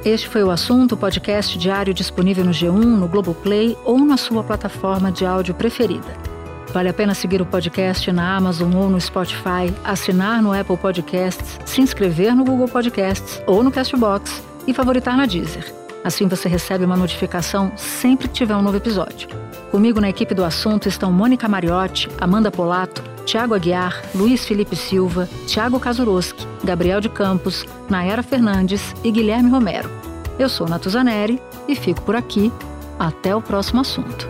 Este 0.06 0.30
foi 0.30 0.42
o 0.42 0.50
assunto, 0.50 0.96
podcast 0.96 1.60
diário 1.60 1.94
disponível 1.94 2.46
no 2.46 2.52
G1, 2.52 2.72
no 2.72 3.10
Globoplay 3.10 3.78
ou 3.84 4.00
na 4.00 4.16
sua 4.16 4.42
plataforma 4.42 5.12
de 5.12 5.26
áudio 5.26 5.54
preferida. 5.54 6.08
Vale 6.72 6.88
a 6.88 6.94
pena 6.94 7.14
seguir 7.14 7.42
o 7.42 7.46
podcast 7.46 8.10
na 8.14 8.38
Amazon 8.38 8.74
ou 8.74 8.90
no 8.90 9.02
Spotify, 9.02 9.74
assinar 9.84 10.42
no 10.42 10.54
Apple 10.54 10.78
Podcasts, 10.78 11.60
se 11.66 11.82
inscrever 11.82 12.34
no 12.34 12.46
Google 12.46 12.70
Podcasts 12.70 13.42
ou 13.46 13.62
no 13.62 13.72
Castbox 13.72 14.42
e 14.66 14.74
favoritar 14.74 15.18
na 15.18 15.26
Deezer. 15.26 15.87
Assim 16.08 16.26
você 16.26 16.48
recebe 16.48 16.86
uma 16.86 16.96
notificação 16.96 17.74
sempre 17.76 18.30
que 18.30 18.34
tiver 18.34 18.56
um 18.56 18.62
novo 18.62 18.78
episódio. 18.78 19.28
Comigo 19.70 20.00
na 20.00 20.08
equipe 20.08 20.34
do 20.34 20.46
assunto 20.46 20.88
estão 20.88 21.12
Mônica 21.12 21.50
Mariotti, 21.50 22.08
Amanda 22.18 22.50
Polato, 22.50 23.04
Tiago 23.26 23.54
Aguiar, 23.54 24.02
Luiz 24.16 24.46
Felipe 24.46 24.74
Silva, 24.74 25.28
Tiago 25.46 25.78
Kazuroski, 25.82 26.48
Gabriel 26.64 27.02
de 27.02 27.10
Campos, 27.10 27.66
Nayara 27.90 28.24
Fernandes 28.24 28.96
e 29.04 29.12
Guilherme 29.12 29.50
Romero. 29.50 29.90
Eu 30.40 30.48
sou 30.48 30.66
Natuzaneri 30.66 31.42
e 31.68 31.76
fico 31.76 32.02
por 32.04 32.16
aqui. 32.16 32.54
Até 32.98 33.36
o 33.36 33.42
próximo 33.42 33.82
assunto. 33.82 34.30